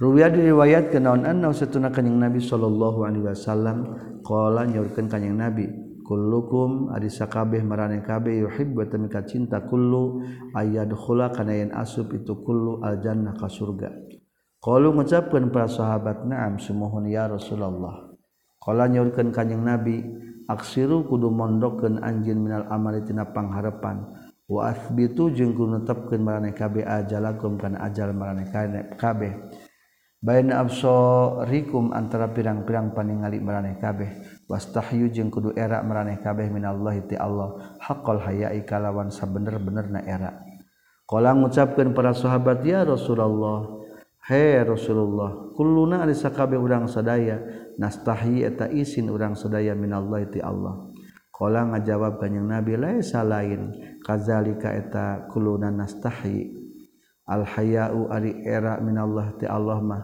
[0.02, 3.78] Ruwiya diriwayat kenaon anna satuna kanjing Nabi sallallahu alaihi wasallam
[4.26, 5.70] qala nyaurkeun kanjing Nabi
[6.02, 10.26] kullukum ari sakabeh marane kabeh yuhibbu tamika cinta kullu
[10.58, 13.94] ayadkhula kana yen asub itu kullu aljannah ka surga.
[14.58, 18.10] Qalu ngucapkeun para sahabat na'am sumuhun ya Rasulullah.
[18.58, 20.02] Qala nyaurkeun kanjing Nabi
[20.50, 24.10] aksiru kudu mondokkeun anjeun minal amali tina pangharepan
[24.50, 28.50] wa asbitu jeung kudu netepkeun marane kabeh ajalakum kana ajal marane
[28.98, 29.38] kabeh.
[30.22, 34.46] Baina absorikum antara pirang-pirang paningali meraneh kabeh.
[34.46, 37.58] Wastahyu jeung kudu era meraneh kabeh minallahi ti Allah.
[37.82, 40.46] Haqqal haya'i kalawan sabener-benerna era.
[41.10, 43.82] Qala ngucapkeun para sahabat ya Rasulullah
[44.30, 47.42] He Rasulullah kulluna ari sakabeh urang sadaya
[47.82, 50.86] nastahi eta isin urang sadaya minallahi ti Allah.
[51.34, 53.74] Qala ngajawab kanjing Nabi laisa lain.
[54.06, 56.61] Kazalika eta kulluna nastahi
[57.32, 60.04] alhayau ari era minallah ti Allah mah.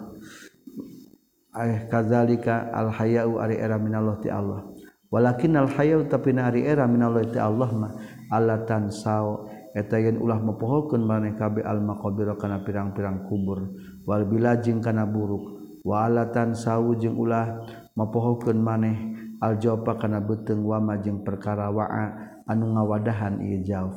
[1.57, 4.63] Eh kazalika alhayau ari era minallah ti Allah.
[5.11, 7.91] Walakin alhayau tapi na ari era minallah ti Allah mah.
[8.31, 13.75] Allah tansau eta yen ulah mepohokeun maneh kabeh al maqabir kana pirang-pirang kubur.
[14.07, 15.59] Wal bilajing kana buruk.
[15.83, 17.63] Wa alatan sau jeung ulah
[17.95, 18.97] mepohokeun maneh
[19.43, 22.05] al jawfa kana beuteung wa majeng perkara wa'a
[22.47, 23.95] anu ngawadahan ieu jawf.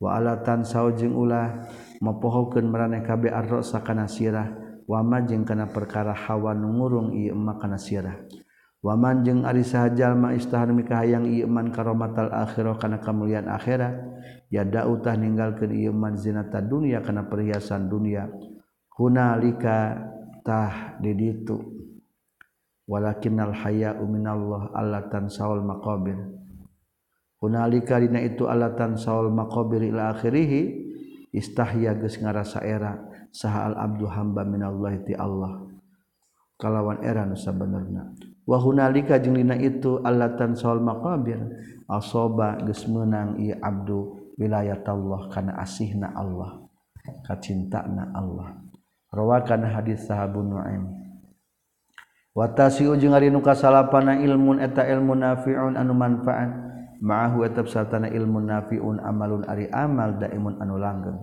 [0.00, 1.64] Wa alatan sau jeung ulah
[2.00, 4.48] mempohokan meraneh kaB arrosa kana sirah.
[4.90, 8.26] Wama jeung kana perkara hawa nungurung ieu kana sirah.
[8.80, 13.92] Waman jeung ari sahajalma istahar mikahayang ieu man karomatal akhirah kana kamuliaan akhirat.
[14.48, 18.32] Ya dautah ninggalkeun ieu man zinata dunya kana perhiasan dunya
[18.96, 20.00] hunalika
[20.42, 21.60] tah di ditu
[22.88, 26.16] walakinnal haya'u minallah allatan saul maqabir.
[27.36, 30.79] Hunalika dina itu allatan saul maqabir ila akhirih
[31.30, 32.98] istahya geus ngarasa era
[33.30, 35.66] saha al abdu hamba minallahi ti Allah.
[36.60, 38.12] Kalawan era nu sabenerna.
[38.44, 41.40] Wa hunalika jeung dina itu allatan saul maqabir.
[41.90, 46.62] Asoba geus meunang ieu abdu wilayat Allah kana asihna Allah
[47.26, 48.60] kacintana Allah.
[49.10, 50.86] Rawakan hadis sahabun nu'aim.
[52.30, 56.69] Watasiu jeung ari nu kasalapana ilmun eta ilmu nafi'un anu manfaat.
[57.00, 61.18] ma'ahu etab sartana ilmu nafiun amalun ari amal daimun anu langgeng.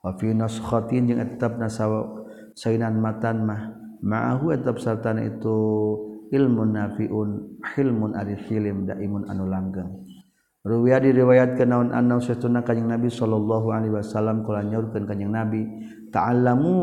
[0.00, 2.24] Wa fi naskhatin jeung etab nasaw
[2.56, 5.56] sainan matan mah ma'ahu etab sartana itu
[6.32, 10.08] ilmu nafiun hilmun ari hilim daimun anu langgeng.
[10.60, 15.64] Ruwiya diriwayatkan naon anna satuna kanjing Nabi sallallahu alaihi wasallam kula nyaurkeun kanjing Nabi
[16.12, 16.76] ta'allamu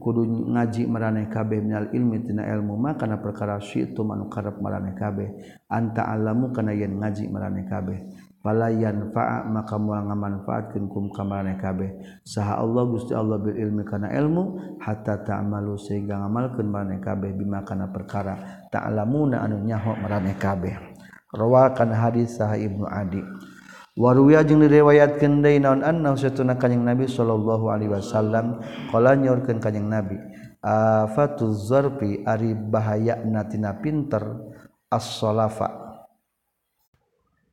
[0.00, 4.96] kudu ngaji meraneh kabeh minal ilmi tina ilmu ma kana perkara syi'tu manu karep maraneh
[4.96, 5.28] kabeh.
[5.68, 7.98] Anta alamu kana yen ngaji maraneh kabeh.
[8.40, 12.00] Fala yanfa'a maka moal ngamanfaatkeun kum ka maraneh kabeh.
[12.24, 17.60] Saha Allah Gusti Allah bil ilmi kana ilmu hatta ta'malu sehingga ngamalkeun maraneh kabeh bima
[17.68, 20.72] kana perkara ta'lamuna anu nyaho maraneh kabeh.
[21.30, 23.22] Rawakan hadis saha Ibnu Adi.
[24.00, 28.56] Warwiya jeung direwayatkeun deui naon annahu satuna kanjing Nabi sallallahu alaihi wasallam
[28.88, 30.16] qala nyorkeun kanjing Nabi
[30.64, 34.40] afatu zarfi ari bahayana tina pinter
[34.88, 35.68] as-salafa.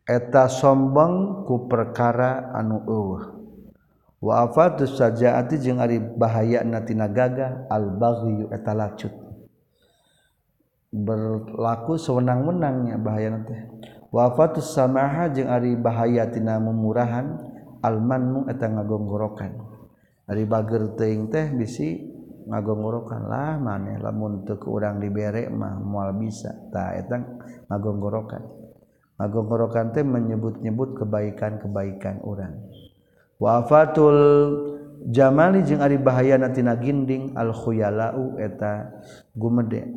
[0.08, 3.24] Eta sombong ku perkara anu eueuh.
[4.24, 9.12] Wa afatu sajaati jeung ari bahayana tina gagah al-baghyu eta lacut.
[10.96, 13.60] Berlaku sewenang-wenangnya bahayana teh.
[14.12, 17.38] wafatus samaha jeung ari bahaya tina memurahan
[17.84, 19.52] almanmu eta ngagonggorokan.
[20.28, 22.04] Ari bager teuing teh bisi
[22.48, 27.20] ngagonggorokan lah maneh lamun teu urang dibere mah moal bisa tah eta
[27.72, 28.44] ngagonggorokan.
[29.18, 32.70] Ngagonggorokan teh menyebut-nyebut kebaikan-kebaikan urang.
[33.38, 34.20] Wafatul
[35.08, 39.00] jamali jeung ari bahayana tina ginding al khuyalau eta
[39.34, 39.88] gumede.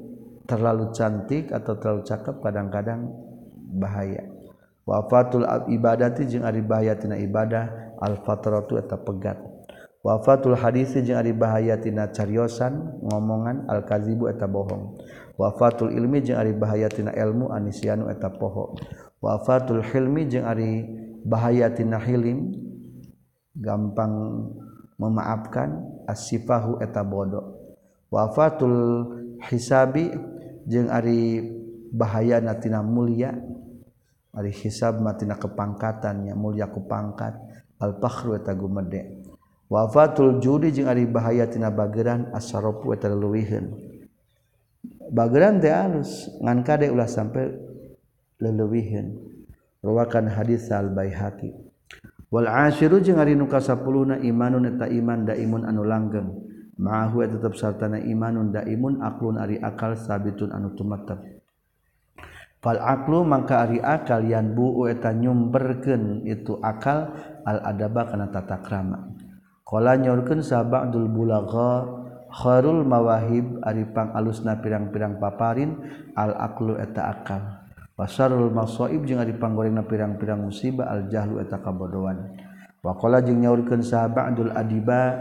[0.47, 3.30] Terlalu cantik atau terlalu cakep kadang-kadang
[3.71, 4.27] bahaya.
[4.83, 9.39] Wafatul ibadati jeung ari bahaya tina ibadah al fatratu eta pegat.
[10.03, 14.99] Wafatul hadisi jeung ari bahaya tina cariosan ngomongan al kazibu eta bohong.
[15.39, 18.75] Wafatul ilmi jeung ari bahaya tina ilmu anisianu eta poho.
[19.23, 20.89] Wafatul hilmi jeung ari
[21.23, 22.57] bahaya tina hilim
[23.55, 24.13] gampang
[24.97, 27.61] memaafkan asifahu eta bodoh.
[28.09, 29.07] Wafatul
[29.47, 30.11] hisabi
[30.67, 31.60] jeung ari
[31.91, 33.35] bahaya natina mulia
[34.31, 37.35] Ari hisab matina kepangkatannya mulia kupangkat
[37.83, 39.27] al-fakhru eta gumede.
[39.67, 43.75] Wafatul judi jeung ari bahaya tina bageran asaropu eta leuwiheun.
[45.11, 47.51] Bageran teh alus ngan kade ulah sampai
[48.39, 49.19] leuwiheun.
[49.83, 51.51] Rawakan hadis al-Baihaqi.
[52.31, 56.31] Wal ashiru jeung ari nu kasapuluna imanun eta iman daimun anu langgeng.
[56.79, 61.40] Ma'ahu eta tetep sartana imanun daimun aklun ari akal sabitun anu tumetep.
[62.61, 67.17] aklu maka ari akal yan buu eta nyumberken itu akal
[67.49, 69.17] al-adaba kana tata krama.
[69.65, 71.89] qala nyorkeun sabaqdul bulagha
[72.29, 75.79] kharul mawahib ari pang alusna pirang-pirang paparin
[76.13, 77.43] al-aqlu eta akal.
[78.01, 82.33] Wasarul masoib jeung ari panggorengna pirang-pirang musibah al-jahlu eta kabodohan.
[82.81, 85.17] Wa qala jeung nyaurkeun sahabatul adiba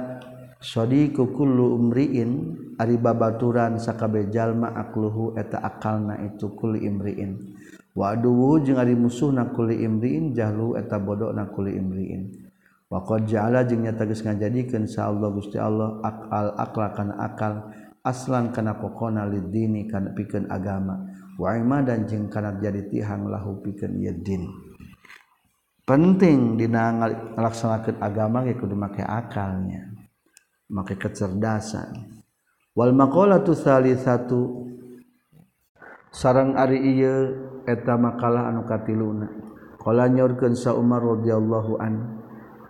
[0.60, 2.32] Sodi kukullu umriin
[2.76, 7.56] ari babaturan sakabe jalma akluhu eta akalna itu kuli imriin.
[7.96, 12.44] Wa aduwu jeung ari musuhna kuli imriin jahlu eta bodohna kuli imriin.
[12.92, 17.54] Wa qad ja'ala jeung nyata geus ngajadikeun sa Allah Gusti Allah akal akla kana akal
[18.04, 21.08] aslan kana pokona lidini kana pikeun agama.
[21.40, 24.44] Wa imadan jeung kana jadi tihang lahu pikeun ieu din.
[25.88, 29.99] Penting dina ngalaksanakeun agama ge kudu make akalnya.
[30.70, 32.22] maka kecerdasan.
[32.78, 34.70] Wal maqalah tu sali satu
[36.14, 37.28] sarang ari iya
[37.66, 39.28] eta makalah anu katiluna.
[39.82, 41.94] Qala nyorkeun sa Umar radhiyallahu an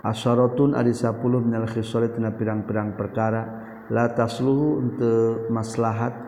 [0.01, 3.43] asyaratun ari 10 minal khisal tina pirang-pirang perkara.
[3.89, 6.27] La tasluhu untuk maslahat.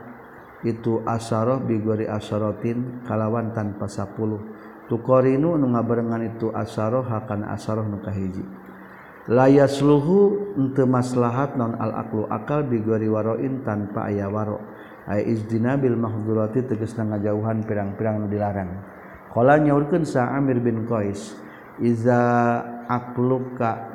[0.61, 4.13] Itu asyarah bigori asyaratin kalawan tanpa 10
[4.85, 8.43] tukorinu nu ngabarengan itu asyarah hakan asyarah nu kahiji.
[9.29, 14.57] layas luhu untuk maslahat non al-aklu akal bigori waroin tanpa ayah waro.
[15.05, 18.71] Ay izdina bil mahdurati tegas ngajauhan pirang-pirang dilarang.
[19.33, 21.33] Kala nyaurkeun sa Amir bin Qais
[21.81, 22.21] iza
[22.85, 23.89] aqluka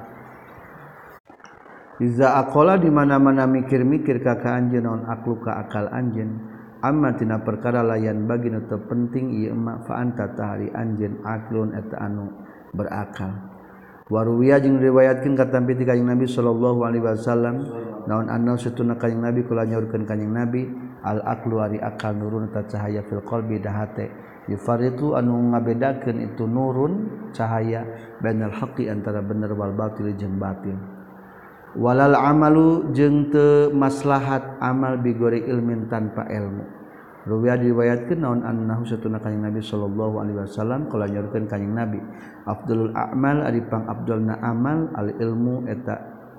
[2.03, 6.41] iza akola di mana-mana mikir-mikir ka non naon akluka akal anjeun
[6.81, 12.33] amma tina perkara layan bagi nu penting ieu ma fa tahari anjeun aklun eta anu
[12.72, 13.55] berakal.
[14.07, 17.57] waruwiya jeung riwayatkeun katampi ti kanjing Nabi sallallahu alaihi wasallam.
[18.07, 20.62] Naon anna satuna kanjing Nabi kula nyaurkeun kanjing Nabi?
[21.07, 24.11] Al aqlu ari akal nurun ta cahaya fil qalbi dahate.
[24.46, 27.82] Yufaritu anu ngabedakeun itu nurun cahaya
[28.22, 30.78] bainal haqqi antara bener wal batil jeung batil.
[31.76, 36.62] Walal amalu jeung teu maslahat amal bigori ilmin tanpa ilmu.
[37.27, 41.99] Ruwiya diriwayatkeun naon annahu satuna kanjing Nabi sallallahu alaihi wasallam kala nyaurkeun kanjing Nabi.
[42.47, 45.95] Abdul a'mal ari pang abdulna amal al ilmu eta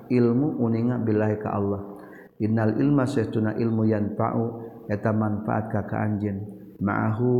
[0.08, 2.00] ilmu uninga billahi ka Allah.
[2.40, 4.44] Innal ilma satuna ilmu yanfa'u
[4.88, 6.40] eta manfaat ka ka anjeun
[6.80, 7.32] ma'ahu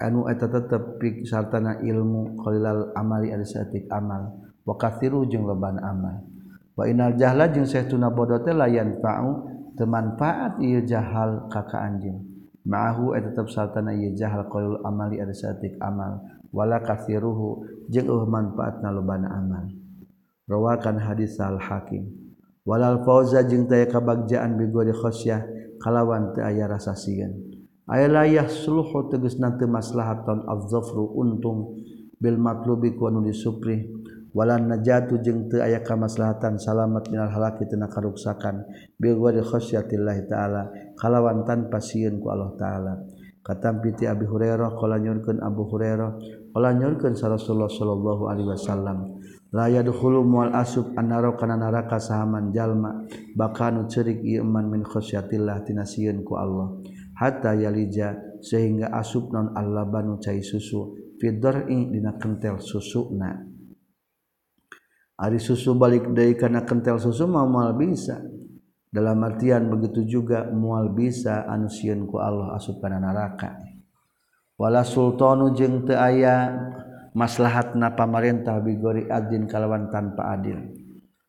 [0.00, 4.40] anu eta tetep pik sartana ilmu qalilal amali ari satik amal.
[4.64, 6.24] Wa kathiru jeung loban amal.
[6.72, 12.22] Wa inal jahla jeung satuna bodoh teh la yanfa'u temanfaat ia jahal kakak anjing.
[12.62, 16.22] Maahu eh tetap saltana ia jahal qalul amali ada satik amal.
[16.52, 19.66] Wala kathiruhu jeung uh manfaatna lobana amal.
[20.46, 22.12] Rawakan hadis al hakim.
[22.62, 27.34] Walal fauza jeung taya kabagjaan bi gori khosyah kalawan teu aya rasa sieun
[27.90, 31.82] aya la yasluhu tegasna teu maslahatan az-zafru untung
[32.22, 33.26] bil matlubi wa nu
[34.32, 38.64] wala najatu jeung teu aya kamaslahatan salamat minal halaki tina karuksakan
[38.96, 42.94] bi ghairi khasyatillah taala kalawan tanpa sieun ku Allah taala.
[43.42, 46.10] Katampi ti Abi Hurairah qala nyurkeun Abu Hurairah
[46.54, 49.18] qala nyurkeun Rasulullah sallallahu alaihi wasallam
[49.50, 53.02] la yadkhulu mual asub annara kana neraka sahaman jalma
[53.34, 56.70] bakanu ceurik ieu man min khasyatillah tina sieun ku Allah
[57.18, 63.51] hatta yalija sehingga asub non allabanu cai susu fidor'i dina kentel susuna
[65.22, 68.18] Ari susu balik dari karena kental susu mau mual bisa.
[68.90, 73.54] Dalam artian begitu juga mual bisa anusian ku Allah asup kana neraka.
[74.58, 76.50] Wala sultanu jeung teu aya
[77.14, 80.58] maslahatna pamarentah bigori adin kalawan tanpa adil.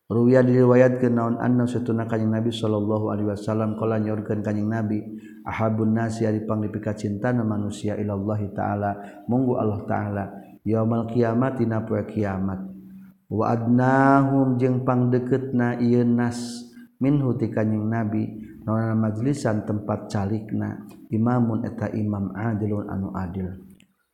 [0.09, 4.99] Ruya diriwayatkeun naon anna satuna kanyang Nabi sallallahu alaihi wasallam kala nyorkeun kanjing Nabi
[5.47, 10.23] ahabun nasi ari panglipika cintana manusia ilallahi taala munggu Allah taala
[10.67, 12.73] yaumal kiamat dina poe kiamat
[13.33, 15.73] waadnahum jeung deket na
[16.05, 16.69] nas
[17.01, 18.53] minhu ti nabi.
[18.63, 20.87] Nona majlisan tempat calikna?
[21.11, 23.59] Imamun eta imam adilun anu adil.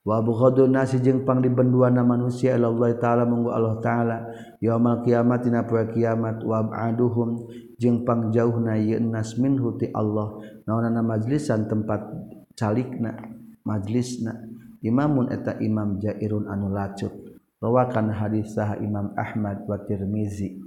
[0.01, 4.17] Wa nasi nasi jeung pangdibenduana manusia ila Allah taala munggu Allah taala.
[4.57, 7.45] Yaumal kiamat dina poe kiamat wa aduhum
[7.78, 10.41] jeung pangjauhna ieu nas minhuti Allah.
[10.65, 12.09] Nona majlisan tempat
[12.57, 13.13] calikna?
[13.61, 14.34] Majlisna.
[14.82, 17.29] Imamun eta imam jairun anu lacut
[17.60, 20.60] rawakan hadis sah Imam Ahmad wa Tirmizi.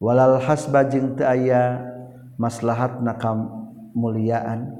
[0.00, 1.82] Walal hasba jeung teu aya
[2.40, 3.50] maslahat nakam
[3.92, 4.72] muliaan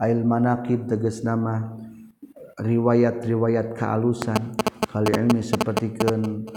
[0.00, 1.76] ail manaqib tegas nama
[2.58, 4.56] riwayat-riwayat kealusan
[4.90, 6.48] kali ilmi sepertikeun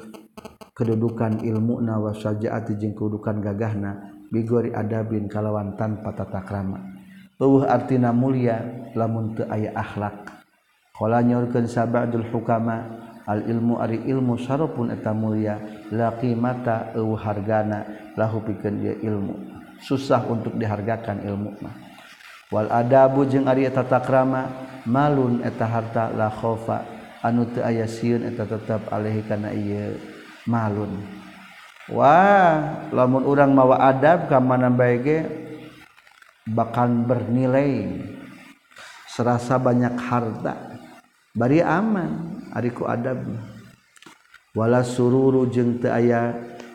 [0.74, 6.80] kedudukan ilmu na wa syajaati jeung kedudukan gagahna bigori adabin kalawan tanpa tata krama.
[7.40, 10.32] Eueuh artina mulia lamun teu aya akhlak.
[10.96, 15.62] Qala nyorkeun sabadul hukama ilmu ari ilmu sarapun eta mulia
[15.94, 17.86] laki mata hargana
[18.18, 19.38] lahu pikeun dia ilmu.
[19.80, 21.76] Susah untuk dihargakan ilmu mah.
[22.50, 24.50] Wal adabu jeung ari eta takrama
[24.90, 26.82] malun eta harta la khofa
[27.22, 30.02] anu teu aya sieun eta tetep alaihi kana ieu
[30.50, 30.98] malun.
[31.94, 35.20] Wah lamun urang mawa adab ka mana bae ge
[36.50, 38.02] bakal bernilai
[39.10, 40.80] serasa banyak harta
[41.38, 43.42] bari aman ariku adabna
[44.58, 46.34] wala sururu jeung teu aya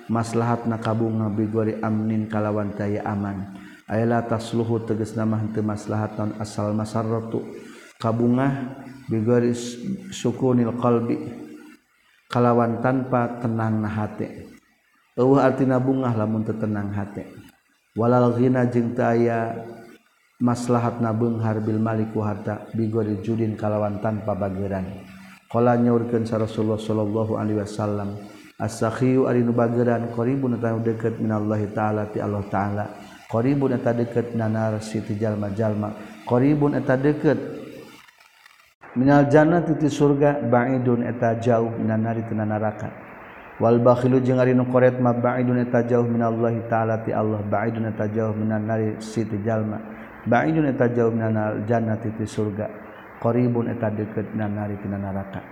[0.09, 3.57] maslahat nakabunga bigori amnin kalawan taya aman.
[3.85, 7.45] Ayalah tasluhu teges nama henteu maslahat asal masarratu.
[8.01, 8.81] Kabungah
[9.13, 9.53] bigori
[10.09, 11.21] sukunil qalbi.
[12.33, 14.49] Kalawan tanpa tenang na hati.
[15.15, 17.29] Eueuh artina bungah lamun teu tenang hati.
[17.95, 19.69] Walal ghina jeung teu aya
[20.41, 25.04] maslahat nabeunghar bil malik harta bigori judin kalawan tanpa bageran.
[25.55, 28.19] Kala nyaurkeun sa Rasulullah sallallahu alaihi wasallam,
[28.59, 32.91] as-sakhiyu ari nu bageran qaribun eta deukeut minallahi taala ti Allah taala.
[33.31, 35.95] Qaribun eta deukeut nanar siti jalma-jalma.
[36.27, 37.39] Qaribun eta deukeut
[38.99, 42.91] minal jannati ti surga ba'idun eta jauh minanari ti neraka.
[43.63, 47.95] Wal bakhilu jeung ari nu qoret ma ba'idun eta jauh minallahi taala ti Allah ba'idun
[47.95, 49.79] eta jauh minanari siti jalma.
[50.27, 52.84] Ba'idun eta jauh minanal jannati ti surga
[53.23, 55.43] qribun eta deket na nari tina naraka.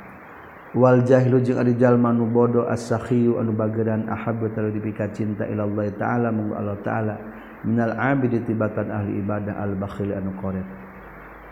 [0.72, 5.68] Wal jahilu jeung ari jalma nu bodo as-sakhiyu anu bageran ahabbu talu dipika cinta ila
[5.68, 7.14] Allah taala mungguh Allah taala.
[7.62, 10.66] Minal abidi tibatan ahli ibadah al bakhil anu qorib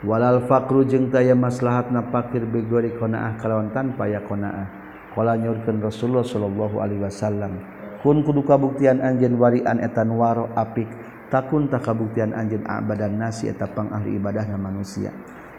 [0.03, 4.81] walal faqru jeung taya maslahatna fakir bigori qanaah kalawan tanpa ya qanaah.
[5.11, 7.59] Qala nyurkeun rasulullah sallallahu alaihi wasallam
[7.99, 10.87] kun kudu kabuktian anjeun warian eta waro apik
[11.35, 15.11] takun tak takabuktian anjeun abadan nasi eta pang ahli ibadahna manusia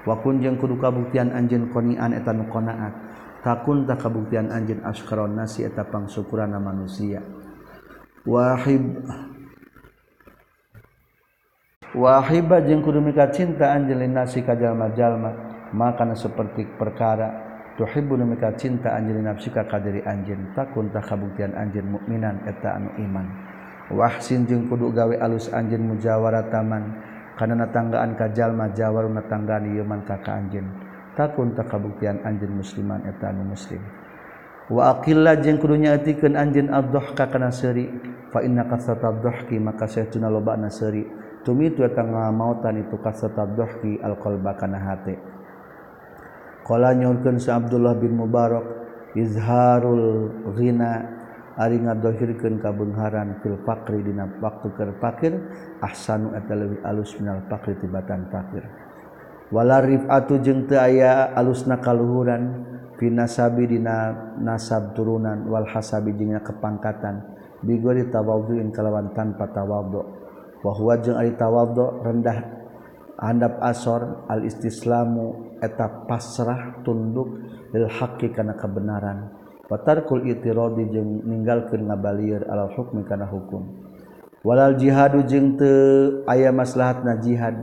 [0.08, 2.93] wakun jeng kudu kabuktian anjen konian etan konaat
[3.41, 7.22] takun tak kabuktian anjin askaron nasi eta pangsyukurana manusia.
[8.22, 9.02] Wahib
[11.97, 15.32] wahiba jeung kudu mika cinta anjelin nasi ka jalma-jalma
[15.74, 17.49] makana seperti perkara.
[17.72, 22.93] Tuhibbu mika cinta anjelin nafsi ka kadiri anjeun takun tak kabuktian anjeun mukminan eta anu
[22.99, 23.26] iman.
[23.89, 26.84] Wahsin jeung kudu gawe alus anjeun mujawarataman
[27.36, 30.66] karena natanggaan kajal majawar, natanggaan yuman kakak anjin.
[31.14, 33.84] Takun tak kabuktian anjin musliman etanu muslim.
[34.72, 37.92] Wa aqillah jeung kudunya eutikeun anjin adh ka kana seuri
[38.32, 41.04] fa inna kasata dhahki maka saytuna loba na seuri.
[41.42, 45.18] Tumi tu eta ngamautan itu kasata dhahki alqalba kana hate
[46.62, 48.62] qala nyorkeun sa abdullah bin mubarak
[49.18, 51.21] izharul ghina
[51.58, 55.34] ari ngadohirkeun kabengharan fil faqri dina waktu keur fakir
[55.84, 58.64] ahsanu eta leuwih alus minal faqri tibatan fakir.
[59.52, 62.64] Wala rifatu jeung teu aya alusna kaluhuran
[62.95, 67.20] fi nasabi dina nasab turunan wal hasabi jeung kepangkatan
[67.60, 70.02] bigori tawadhuin kalawan tanpa tawaddu
[70.62, 72.38] wa huwa jeung ari tawaddu rendah
[73.20, 77.41] handap asor al istislamu eta pasrah tunduk
[77.76, 79.41] lil haqqi kana kebenaran
[79.72, 83.64] watarkul itiradi jeung ninggalkeun ngabalieur alal hukmi kana hukum.
[84.44, 87.56] Walal jihadu jeung teu aya maslahatna jihad.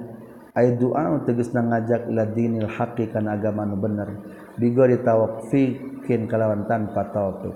[0.56, 4.08] Ay du'a tegasna ngajak ila dinil haqi kana agama nu bener.
[4.56, 7.54] Bigori tawfikin kalawan tanpa taufik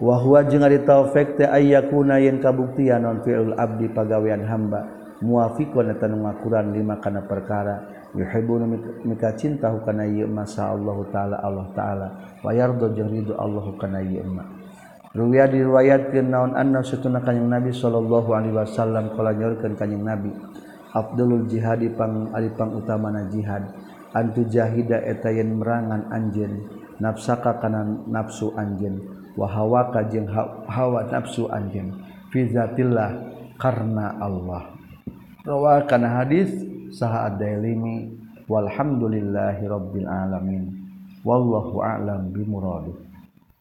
[0.00, 4.80] wa huwa jeung ari taufik teh ayyakuna yen kabuktian non fiul abdi pagawean hamba.
[5.20, 7.99] Muwafiqun eta nu ngakuran lima kana perkara.
[8.16, 8.66] Yuhibbuna
[9.06, 12.08] mika cinta kana ieu masa Allah taala Allah taala.
[12.40, 14.42] Wa yardo jeung ridho Allah kana ieu ma
[15.10, 20.30] Ruwiya diriwayatkeun naon anna satuna kanjing Nabi sallallahu alaihi wasallam kala nyorkeun kanjing Nabi
[20.94, 23.66] Abdulul jihadipang Alipang utamana jihad.
[24.10, 26.66] Antu jahida etayen merangan anjen
[26.98, 28.98] nafsaka kanan nafsu anjen
[29.38, 30.26] wahawa kajeng
[30.66, 31.94] hawa nafsu anjen
[32.34, 33.14] fizatillah
[33.58, 34.74] karena Allah.
[35.46, 36.50] Rawa kana hadis
[36.90, 38.10] saha ad-dailimi
[38.50, 40.64] walhamdulillahi rabbil alamin
[41.24, 42.96] wallahu a'lam bimuradu